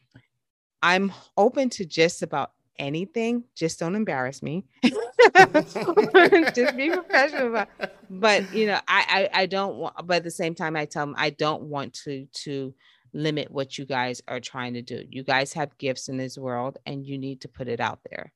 [0.81, 4.65] i'm open to just about anything just don't embarrass me.
[6.53, 10.31] Just be professional but, but you know I, I i don't want but at the
[10.31, 12.73] same time i tell them i don't want to to
[13.15, 15.03] limit what you guys are trying to do.
[15.09, 18.31] You guys have gifts in this world and you need to put it out there.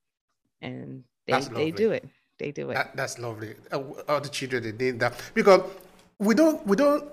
[0.62, 2.08] And they, they do it.
[2.40, 2.76] They do it.
[2.76, 3.54] That, that's lovely.
[3.72, 5.14] Uh, all the children they need that.
[5.34, 5.62] Because
[6.18, 7.04] we don't we don't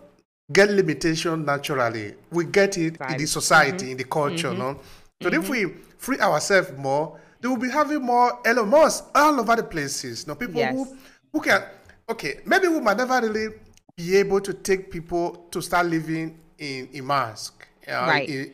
[0.52, 2.14] get limitation naturally.
[2.30, 3.12] We get it right.
[3.12, 3.86] in the society.
[3.86, 3.90] mm-hmm.
[3.92, 4.58] in the culture mm-hmm.
[4.58, 4.80] no
[5.22, 5.42] so mm-hmm.
[5.42, 5.64] if we
[5.98, 10.26] free ourselves more, they will be having more Elon Musk all over the places.
[10.26, 10.74] Now, people yes.
[10.74, 10.96] who,
[11.32, 11.62] who can,
[12.08, 13.54] okay, maybe we might never really
[13.96, 17.52] be able to take people to start living in, in Mars.
[17.88, 18.28] Uh, right.
[18.28, 18.52] In,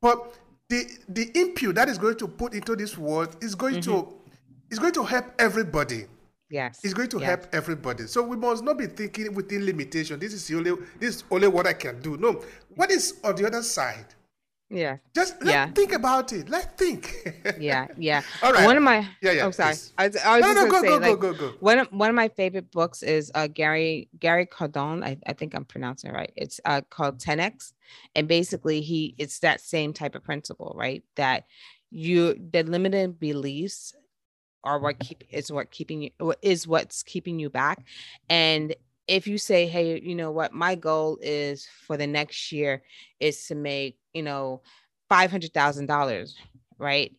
[0.00, 0.34] but
[0.68, 3.90] the the input that is going to put into this world is going mm-hmm.
[3.90, 4.14] to
[4.70, 6.06] is going to help everybody.
[6.48, 6.80] Yes.
[6.82, 7.28] It's going to yes.
[7.28, 8.06] help everybody.
[8.06, 10.18] So we must not be thinking within limitation.
[10.18, 12.16] This is the only this is only what I can do.
[12.16, 12.42] No.
[12.74, 14.06] What is on the other side?
[14.70, 14.98] Yeah.
[15.14, 15.68] Just yeah.
[15.72, 16.48] think about it.
[16.48, 17.56] Let's think.
[17.58, 18.22] yeah, yeah.
[18.40, 18.64] All right.
[18.64, 19.46] One of my yeah, yeah.
[19.46, 19.74] Oh, sorry.
[19.98, 21.56] I was, I was no, just no, go, say, go, like, go, go, go.
[21.58, 25.04] One of one of my favorite books is uh Gary Gary Cardone.
[25.04, 26.32] I, I think I'm pronouncing it right.
[26.36, 27.72] It's uh called 10x,
[28.14, 31.02] and basically he it's that same type of principle, right?
[31.16, 31.46] That
[31.90, 33.92] you the limited beliefs
[34.62, 37.84] are what keep is what keeping you is what's keeping you back,
[38.28, 38.74] and
[39.10, 42.80] if you say, hey, you know what, my goal is for the next year
[43.18, 44.62] is to make, you know,
[45.10, 46.32] $500,000,
[46.78, 47.12] right?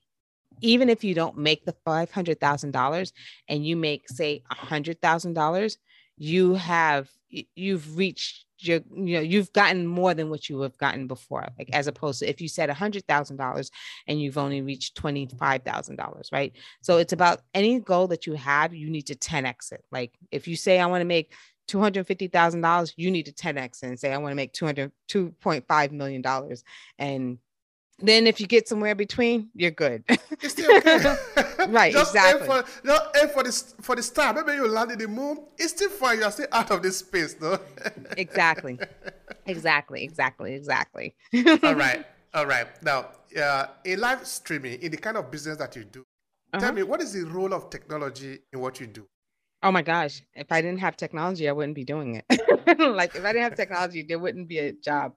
[0.62, 3.12] Even if you don't make the $500,000
[3.50, 5.78] and you make, say, $100,000,
[6.16, 11.08] you have, you've reached your, you know, you've gotten more than what you have gotten
[11.08, 11.46] before.
[11.58, 13.72] Like, as opposed to if you said $100,000
[14.08, 16.54] and you've only reached $25,000, right?
[16.82, 19.84] So it's about any goal that you have, you need to 10x it.
[19.92, 21.34] Like, if you say, I want to make
[21.72, 26.24] $250,000, you need to 10x and say, I want to make 200, $2.5 million.
[27.00, 27.38] And
[28.02, 30.04] then if you get somewhere between, you're good.
[30.08, 31.16] It's still okay.
[31.70, 32.42] right, just exactly.
[32.42, 34.34] Aim for, just aim for the for the star.
[34.34, 35.46] Maybe you land in the moon.
[35.58, 36.20] It's still fine.
[36.20, 37.60] You're still out of this space, though.
[38.18, 38.80] exactly,
[39.46, 41.16] exactly, exactly, exactly.
[41.64, 42.68] all right, all right.
[42.84, 43.10] Now,
[43.40, 46.04] uh, in live streaming, in the kind of business that you do,
[46.54, 46.60] uh-huh.
[46.60, 49.08] tell me what is the role of technology in what you do?
[49.64, 50.24] Oh my gosh!
[50.34, 52.26] If I didn't have technology, I wouldn't be doing it.
[52.80, 55.14] like if I didn't have technology, there wouldn't be a job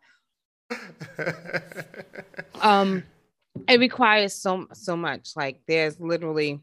[2.62, 3.02] um
[3.68, 6.60] it requires so so much like there's literally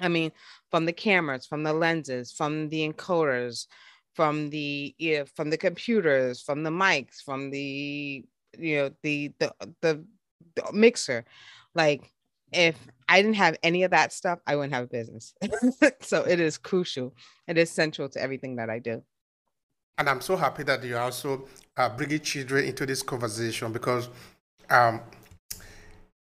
[0.00, 0.32] i mean
[0.70, 3.66] from the cameras from the lenses from the encoders
[4.14, 8.24] from the yeah, from the computers from the mics from the
[8.58, 10.04] you know the the the,
[10.56, 11.24] the mixer
[11.74, 12.12] like
[12.52, 12.76] if
[13.10, 15.34] i didn't have any of that stuff i wouldn't have a business
[16.00, 17.14] so it is crucial
[17.46, 19.02] it is central to everything that i do
[19.98, 21.46] and I'm so happy that you're also
[21.76, 24.08] uh, bringing children into this conversation because
[24.70, 25.02] um,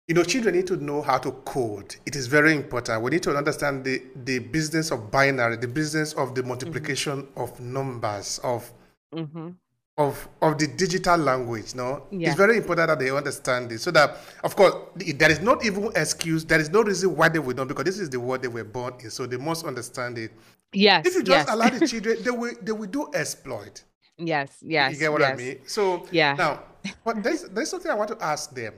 [0.08, 1.96] you know, children need to know how to code.
[2.06, 3.02] It is very important.
[3.02, 7.42] We need to understand the, the business of binary, the business of the multiplication mm-hmm.
[7.42, 8.72] of numbers, of
[9.14, 9.52] mm-hmm.
[9.98, 11.76] Of of the digital language.
[11.76, 12.30] No, yeah.
[12.30, 15.92] it's very important that they understand this, so that of course there is not even
[15.96, 16.46] excuse.
[16.46, 18.64] There is no reason why they will not, because this is the world they were
[18.64, 19.10] born in.
[19.10, 20.32] So they must understand it.
[20.72, 21.06] Yes.
[21.06, 21.56] If you just yes.
[21.56, 23.84] allow the children, they will they will do exploit.
[24.18, 24.58] Yes.
[24.62, 24.94] Yes.
[24.94, 25.32] You get what yes.
[25.32, 25.60] I mean?
[25.66, 26.34] So yeah.
[26.34, 26.64] Now,
[27.04, 28.74] but there's there's something I want to ask them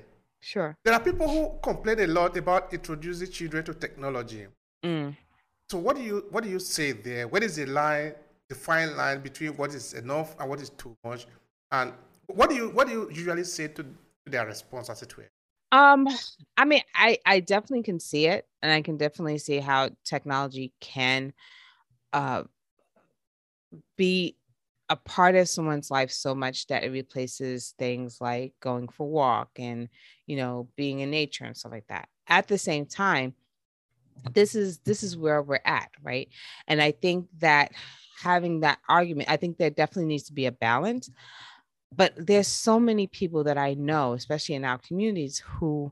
[0.46, 0.78] Sure.
[0.84, 4.46] There are people who complain a lot about introducing children to technology.
[4.84, 5.18] Mm.
[5.68, 7.28] So what do you what do you say there?
[7.28, 8.14] What is the line,
[8.50, 11.28] the fine line between what is enough and what is too much?
[11.72, 11.94] And
[12.28, 13.86] what do you what do you usually say to,
[14.26, 15.30] their response as it were?
[15.72, 16.08] Um,
[16.58, 20.74] I mean, I I definitely can see it, and I can definitely see how technology
[20.80, 21.34] can
[22.14, 22.44] uh
[23.98, 24.38] be
[24.90, 29.50] a part of someone's life so much that it replaces things like going for walk
[29.58, 29.90] and
[30.28, 33.34] you know being in nature and stuff like that at the same time
[34.34, 36.30] this is this is where we're at right
[36.68, 37.72] and i think that
[38.22, 41.10] having that argument i think there definitely needs to be a balance.
[41.96, 45.92] But there's so many people that i know especially in our communities who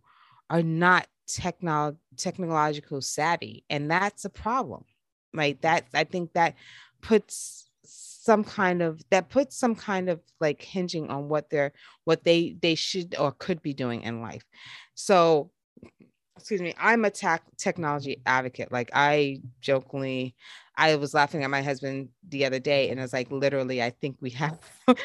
[0.50, 4.84] are not techno technological savvy and that's a problem.
[5.34, 6.56] Right that i think that
[7.02, 7.70] puts
[8.24, 11.74] some kind of that puts some kind of like hinging on what they're
[12.06, 14.46] what they they should or could be doing in life.
[14.96, 15.52] So
[16.38, 20.36] excuse me i'm a tech technology advocate like i jokingly
[20.78, 23.90] i was laughing at my husband the other day and i was like literally i
[23.90, 24.60] think we have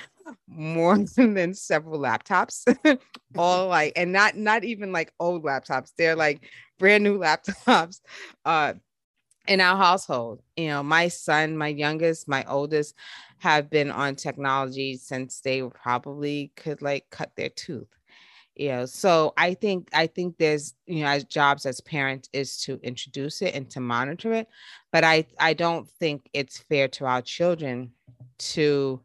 [0.47, 2.64] more than several laptops
[3.37, 6.43] all like and not not even like old laptops they're like
[6.79, 8.01] brand new laptops
[8.45, 8.72] uh
[9.49, 10.43] in our household.
[10.57, 12.95] You know, my son, my youngest, my oldest
[13.39, 17.89] have been on technology since they probably could like cut their tooth.
[18.59, 22.80] Know, so I think I think there's you know as jobs as parents is to
[22.82, 24.48] introduce it and to monitor it,
[24.92, 27.92] but I I don't think it's fair to our children
[28.38, 29.00] to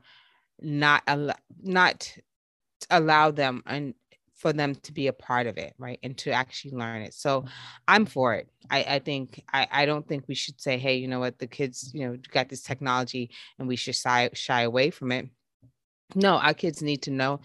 [0.59, 2.17] not allow not
[2.89, 3.93] allow them and
[4.43, 5.99] for them to be a part of it, right?
[6.03, 7.13] And to actually learn it.
[7.13, 7.45] So
[7.87, 8.49] I'm for it.
[8.69, 11.47] I, I think I, I don't think we should say, hey, you know what, the
[11.47, 15.29] kids, you know, got this technology and we should shy shy away from it.
[16.15, 17.39] No, our kids need to know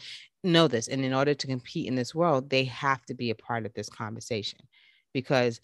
[0.45, 0.89] know this.
[0.89, 3.75] And in order to compete in this world, they have to be a part of
[3.75, 4.61] this conversation
[5.13, 5.61] because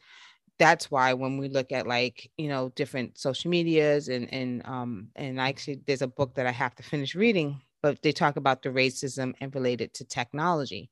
[0.58, 5.08] that's why when we look at like you know different social medias and and um
[5.16, 8.62] and actually there's a book that I have to finish reading but they talk about
[8.62, 10.88] the racism and related to technology.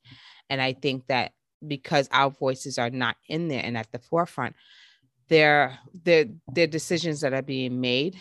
[0.51, 1.33] And I think that
[1.67, 4.55] because our voices are not in there and at the forefront,
[5.31, 8.21] there, there, there are decisions that are being made,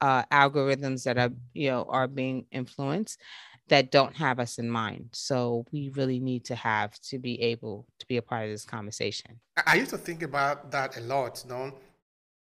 [0.00, 3.20] uh, algorithms that are, you know, are being influenced
[3.68, 5.08] that don't have us in mind.
[5.12, 8.64] So we really need to have to be able to be a part of this
[8.64, 9.40] conversation.
[9.66, 11.72] I used to think about that a lot, you know,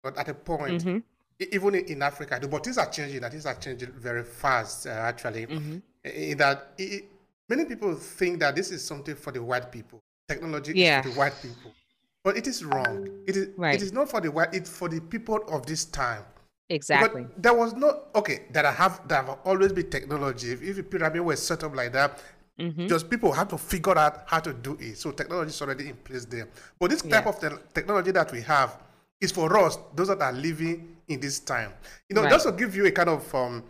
[0.03, 0.99] but at a point, mm-hmm
[1.39, 3.21] even in Africa, but things are changing.
[3.21, 5.47] That things are changing very fast, uh, actually.
[5.47, 5.79] Mm-hmm.
[6.05, 7.05] In that it,
[7.49, 10.01] many people think that this is something for the white people.
[10.29, 11.01] Technology yeah.
[11.01, 11.73] is for the white people,
[12.25, 13.09] but it is wrong.
[13.27, 13.49] It is.
[13.57, 13.75] Right.
[13.75, 14.53] It is not for the white.
[14.53, 16.25] It's for the people of this time.
[16.69, 17.23] Exactly.
[17.23, 20.53] But there was no okay that I have that have always been technology.
[20.53, 22.21] If, if a pyramid was set up like that,
[22.59, 22.89] Mm-hmm.
[22.89, 24.99] Just people have to figure out how to do it.
[24.99, 26.49] So technology is already in place there.
[26.79, 27.29] But this type yeah.
[27.29, 28.77] of te- technology that we have
[29.21, 31.73] is for us, those that are living in this time.
[32.09, 32.31] You know, right.
[32.31, 33.63] just to give you a kind of um,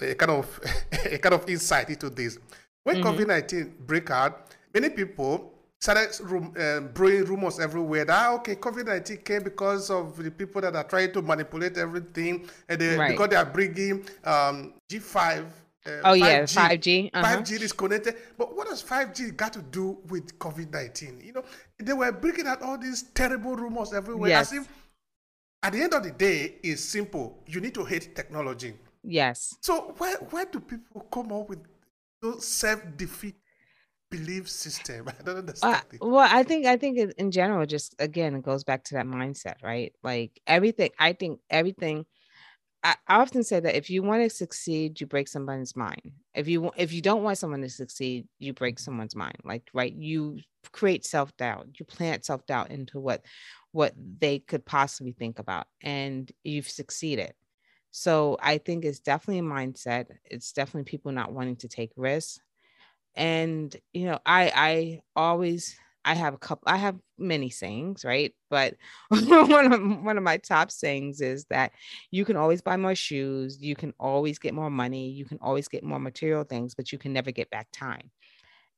[0.00, 0.60] a kind of
[1.04, 2.38] a kind of insight into this.
[2.84, 3.08] When mm-hmm.
[3.08, 8.56] COVID nineteen break out, many people started rum, uh, brewing rumors everywhere that ah, okay,
[8.56, 12.96] COVID nineteen came because of the people that are trying to manipulate everything, and they,
[12.96, 13.10] right.
[13.10, 15.46] because they are bringing um, G five.
[15.86, 17.10] Uh, oh 5G, yeah, five G.
[17.14, 17.22] Uh-huh.
[17.22, 21.20] Five G is connected, but what does five G got to do with COVID nineteen?
[21.24, 21.44] You know,
[21.78, 24.52] they were bringing out all these terrible rumors everywhere, yes.
[24.52, 24.68] as if
[25.62, 27.38] at the end of the day, it's simple.
[27.46, 28.74] You need to hate technology.
[29.02, 29.56] Yes.
[29.60, 31.60] So where where do people come up with
[32.20, 33.36] those self defeat
[34.10, 35.08] belief system?
[35.20, 35.82] I don't understand.
[36.00, 39.06] Uh, well, I think I think in general, just again, it goes back to that
[39.06, 39.92] mindset, right?
[40.02, 40.90] Like everything.
[40.98, 42.06] I think everything.
[42.84, 46.12] I, I often say that if you want to succeed, you break somebody's mind.
[46.34, 49.38] If you if you don't want someone to succeed, you break someone's mind.
[49.44, 50.38] Like right, you
[50.72, 51.66] create self doubt.
[51.78, 53.24] You plant self doubt into what
[53.72, 57.32] what they could possibly think about and you've succeeded
[57.90, 62.40] so i think it's definitely a mindset it's definitely people not wanting to take risks
[63.18, 68.32] and you know i i always i have a couple i have many sayings right?
[68.48, 68.76] But
[69.08, 71.72] one of one of my top sayings is that
[72.12, 75.68] you can always buy more shoes you can always get more money you can always
[75.68, 78.10] get more material things but you can never get back time.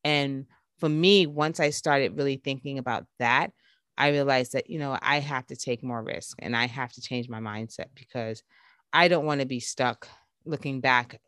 [0.04, 0.46] And
[0.78, 3.52] for me, once I started really thinking about that,
[3.98, 7.02] I realized that, you know, I have to take more risk and I have to
[7.02, 8.42] change my mindset because
[8.92, 10.08] I don't want to be stuck
[10.46, 11.20] looking back,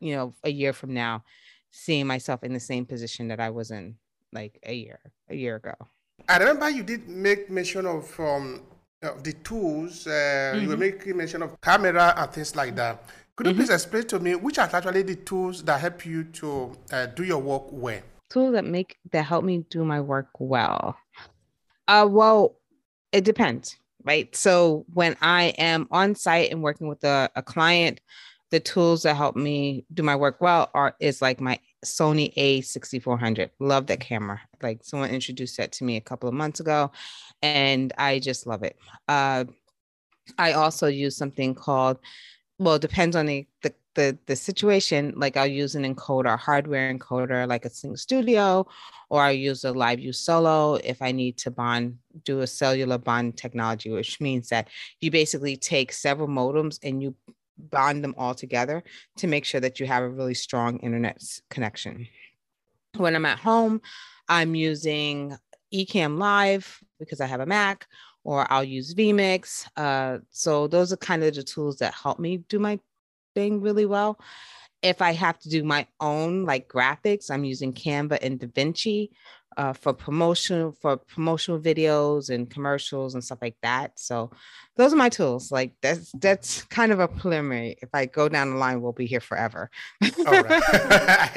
[0.00, 1.22] you know, a year from now,
[1.70, 3.96] seeing myself in the same position that I was in
[4.32, 5.74] like a year, a year ago.
[6.28, 8.62] I remember you did make mention of um,
[9.02, 10.06] of the tools.
[10.06, 10.60] Uh, mm-hmm.
[10.60, 10.80] You were mm-hmm.
[10.80, 13.04] making mention of camera and things like that.
[13.36, 13.60] Could you mm-hmm.
[13.60, 17.22] please explain to me which are actually the tools that help you to uh, do
[17.22, 18.00] your work well?
[18.30, 20.96] Tools that make that help me do my work well.
[21.86, 22.56] Uh, well,
[23.12, 24.34] it depends, right?
[24.34, 28.00] So when I am on site and working with a, a client,
[28.50, 33.50] the tools that help me do my work well are is like my Sony A6400.
[33.58, 34.40] Love that camera.
[34.62, 36.90] Like someone introduced that to me a couple of months ago,
[37.42, 38.76] and I just love it.
[39.06, 39.44] Uh,
[40.36, 41.98] I also use something called,
[42.58, 46.94] well, it depends on the, the the the situation like i'll use an encoder hardware
[46.94, 48.64] encoder like a Sync Studio
[49.10, 53.36] or i use a LiveU Solo if i need to bond do a cellular bond
[53.36, 54.68] technology which means that
[55.00, 57.12] you basically take several modems and you
[57.58, 58.82] bond them all together
[59.16, 62.06] to make sure that you have a really strong internet connection
[62.96, 63.80] when i'm at home
[64.28, 65.36] i'm using
[65.74, 67.86] ecamm live because i have a mac
[68.28, 69.66] or I'll use vMix.
[69.74, 72.78] Uh, so those are kind of the tools that help me do my
[73.34, 74.20] thing really well.
[74.82, 79.08] If I have to do my own like graphics, I'm using Canva and DaVinci
[79.56, 83.98] uh, for promotion for promotional videos and commercials and stuff like that.
[83.98, 84.30] So
[84.76, 85.50] those are my tools.
[85.50, 87.76] Like that's that's kind of a preliminary.
[87.82, 89.70] If I go down the line, we'll be here forever.
[90.26, 90.62] All right.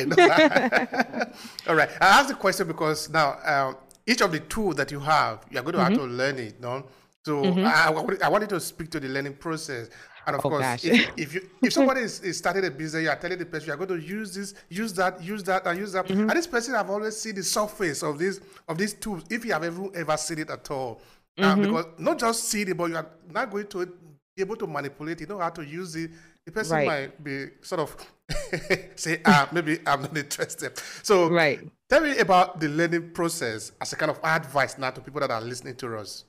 [1.67, 1.89] All right.
[1.99, 5.63] I asked the question because now um, each of the tools that you have, you're
[5.63, 5.93] going to mm-hmm.
[5.93, 6.61] have to learn it.
[6.61, 6.85] No?
[7.23, 7.65] So mm-hmm.
[7.65, 9.89] I, I wanted to speak to the learning process.
[10.25, 13.09] And of oh, course, if, if, you if somebody is, is starting a business, you
[13.09, 15.79] are telling the person you are going to use this, use that, use that, and
[15.79, 16.05] use that.
[16.05, 16.21] Mm-hmm.
[16.21, 19.53] And this person have always seen the surface of this of these tools, if you
[19.53, 21.01] have ever ever seen it at all.
[21.37, 21.61] Uh, mm-hmm.
[21.61, 25.21] because not just see it, but you are not going to be able to manipulate
[25.21, 26.11] you know how to use it.
[26.45, 26.87] The person right.
[26.87, 27.95] might be sort of
[28.95, 30.77] say, ah, maybe I'm not interested.
[31.03, 31.59] So right.
[31.89, 35.31] tell me about the learning process as a kind of advice now to people that
[35.31, 36.25] are listening to us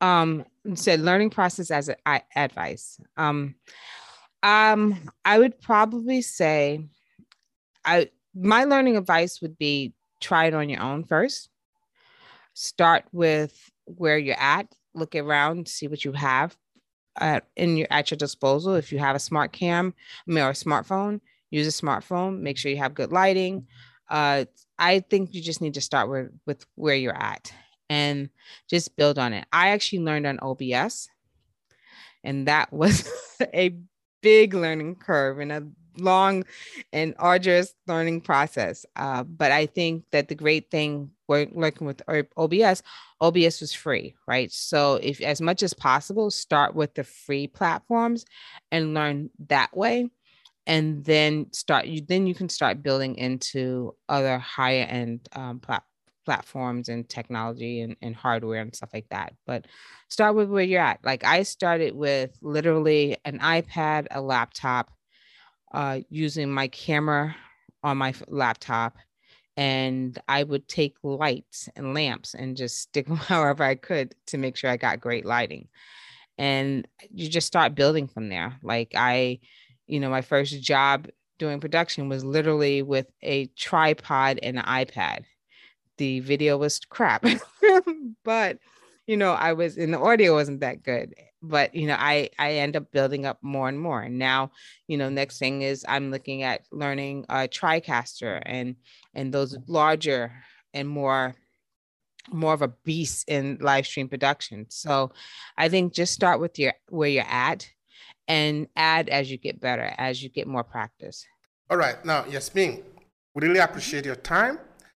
[0.00, 0.44] um
[0.74, 3.00] said learning process as a, I, advice.
[3.16, 3.54] Um
[4.42, 6.86] um i would probably say
[7.86, 11.48] i my learning advice would be try it on your own first.
[12.54, 16.56] Start with where you're at look around see what you have
[17.18, 18.74] at, in your at your disposal.
[18.74, 19.94] If you have a smart cam
[20.26, 21.20] I mean, or a smartphone
[21.50, 23.66] use a smartphone make sure you have good lighting.
[24.08, 24.44] Uh
[24.78, 27.52] i think you just need to start with with where you're at
[27.88, 28.30] and
[28.68, 29.46] just build on it.
[29.52, 31.08] I actually learned on OBS,
[32.24, 33.10] and that was
[33.54, 33.76] a
[34.22, 35.66] big learning curve and a
[35.98, 36.44] long
[36.92, 38.84] and arduous learning process.
[38.96, 42.02] Uh, but I think that the great thing working with
[42.36, 42.82] OBS,
[43.20, 44.52] OBS was free, right?
[44.52, 48.24] So if as much as possible, start with the free platforms
[48.70, 50.10] and learn that way.
[50.68, 55.95] And then start you then you can start building into other higher end um, platforms
[56.26, 59.32] platforms and technology and, and hardware and stuff like that.
[59.46, 59.66] But
[60.08, 61.00] start with where you're at.
[61.02, 64.90] Like I started with literally an iPad, a laptop,
[65.72, 67.34] uh, using my camera
[67.82, 68.96] on my laptop.
[69.56, 74.36] And I would take lights and lamps and just stick them however I could to
[74.36, 75.68] make sure I got great lighting.
[76.36, 78.58] And you just start building from there.
[78.62, 79.38] Like I,
[79.86, 81.08] you know, my first job
[81.38, 85.24] doing production was literally with a tripod and an iPad
[85.98, 87.24] the video was crap.
[88.24, 88.58] But
[89.06, 92.54] you know i was in the audio wasn't that good but you know i i
[92.54, 94.02] end up building up more and more.
[94.02, 94.50] And now
[94.88, 98.76] you know next thing is i'm looking at learning uh tricaster and
[99.14, 100.32] and those larger
[100.74, 101.34] and more
[102.32, 104.66] more of a beast in live stream production.
[104.68, 105.12] So
[105.56, 107.68] i think just start with your where you're at
[108.28, 111.24] and add as you get better as you get more practice.
[111.70, 112.04] All right.
[112.04, 112.82] Now yasmin
[113.34, 114.58] we really appreciate your time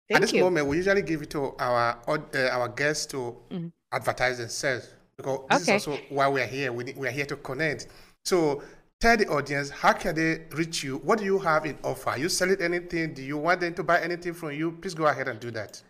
[0.09, 0.43] Thank At this you.
[0.43, 3.67] moment, we usually give it to our uh, our guests to mm-hmm.
[3.91, 5.75] advertise themselves because this okay.
[5.75, 6.71] is also why we are here.
[6.71, 7.87] We, we are here to connect.
[8.23, 8.63] So
[9.01, 10.97] tell the audience how can they reach you?
[10.97, 12.11] What do you have in offer?
[12.11, 13.13] Are you selling anything?
[13.15, 14.71] Do you want them to buy anything from you?
[14.71, 15.81] Please go ahead and do that.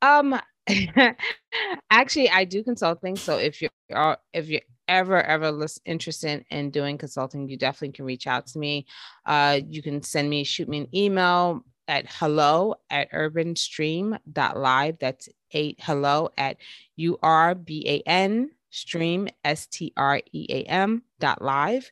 [0.00, 0.38] Um,
[1.90, 3.16] actually, I do consulting.
[3.16, 8.28] So if you're if you're ever ever interested in doing consulting, you definitely can reach
[8.28, 8.86] out to me.
[9.24, 14.98] Uh, you can send me shoot me an email at hello at urbanstream.live.
[14.98, 16.56] That's eight hello at
[16.96, 21.90] U R B A N stream S T R E A M dot live.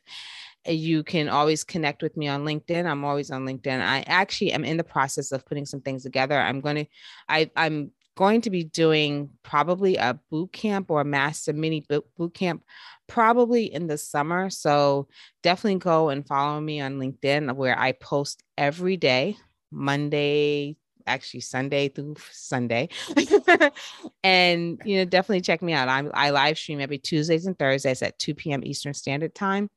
[0.67, 2.85] You can always connect with me on LinkedIn.
[2.85, 3.81] I'm always on LinkedIn.
[3.81, 6.39] I actually am in the process of putting some things together.
[6.39, 6.85] I'm going to,
[7.29, 12.33] I, I'm going to be doing probably a boot camp or a master mini boot,
[12.33, 12.63] camp
[13.07, 14.49] probably in the summer.
[14.49, 15.07] So
[15.43, 19.37] definitely go and follow me on LinkedIn where I post every day,
[19.75, 22.89] Monday, actually Sunday through Sunday.
[24.23, 25.87] and you know, definitely check me out.
[25.87, 28.63] I'm I live stream every Tuesdays and Thursdays at 2 p.m.
[28.63, 29.69] Eastern Standard Time.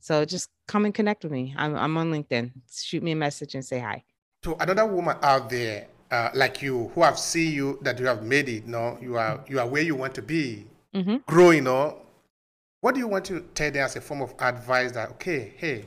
[0.00, 1.54] So just come and connect with me.
[1.56, 2.52] I'm I'm on LinkedIn.
[2.70, 4.04] Shoot me a message and say hi.
[4.42, 8.22] To another woman out there uh, like you who have seen you that you have
[8.22, 11.16] made it, no, you are you are where you want to be, mm-hmm.
[11.26, 11.98] growing, no.
[12.80, 15.86] What do you want to tell them as a form of advice that okay, hey,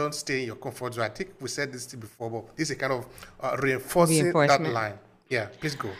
[0.00, 1.04] don't stay in your comfort zone.
[1.04, 3.06] I think we said this before, but this is a kind of
[3.40, 4.98] uh, reinforcing that line.
[5.28, 5.90] Yeah, please go.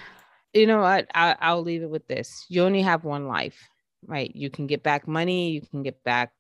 [0.52, 1.06] You know what?
[1.14, 2.46] I, I'll leave it with this.
[2.48, 3.58] You only have one life,
[4.06, 4.34] right?
[4.34, 6.32] You can get back money, you can get back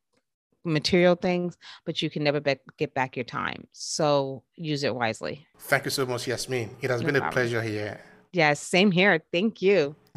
[0.64, 3.66] material things, but you can never be- get back your time.
[3.72, 5.46] So use it wisely.
[5.58, 6.76] Thank you so much, Yasmin.
[6.80, 7.30] It has no been problem.
[7.30, 8.00] a pleasure here.
[8.32, 9.22] Yes, same here.
[9.32, 9.94] Thank you.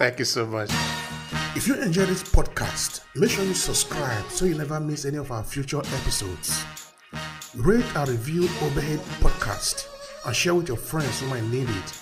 [0.00, 0.70] Thank you so much.
[1.58, 5.32] If you enjoy this podcast, make sure you subscribe so you never miss any of
[5.32, 6.64] our future episodes.
[7.56, 9.88] Rate and review Obehi Podcast
[10.24, 12.00] and share with your friends who might need it.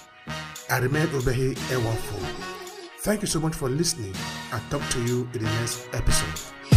[0.68, 2.26] I remain Obehi Ewanfoh.
[2.98, 4.14] Thank you so much for listening
[4.52, 6.75] and talk to you in the next episode.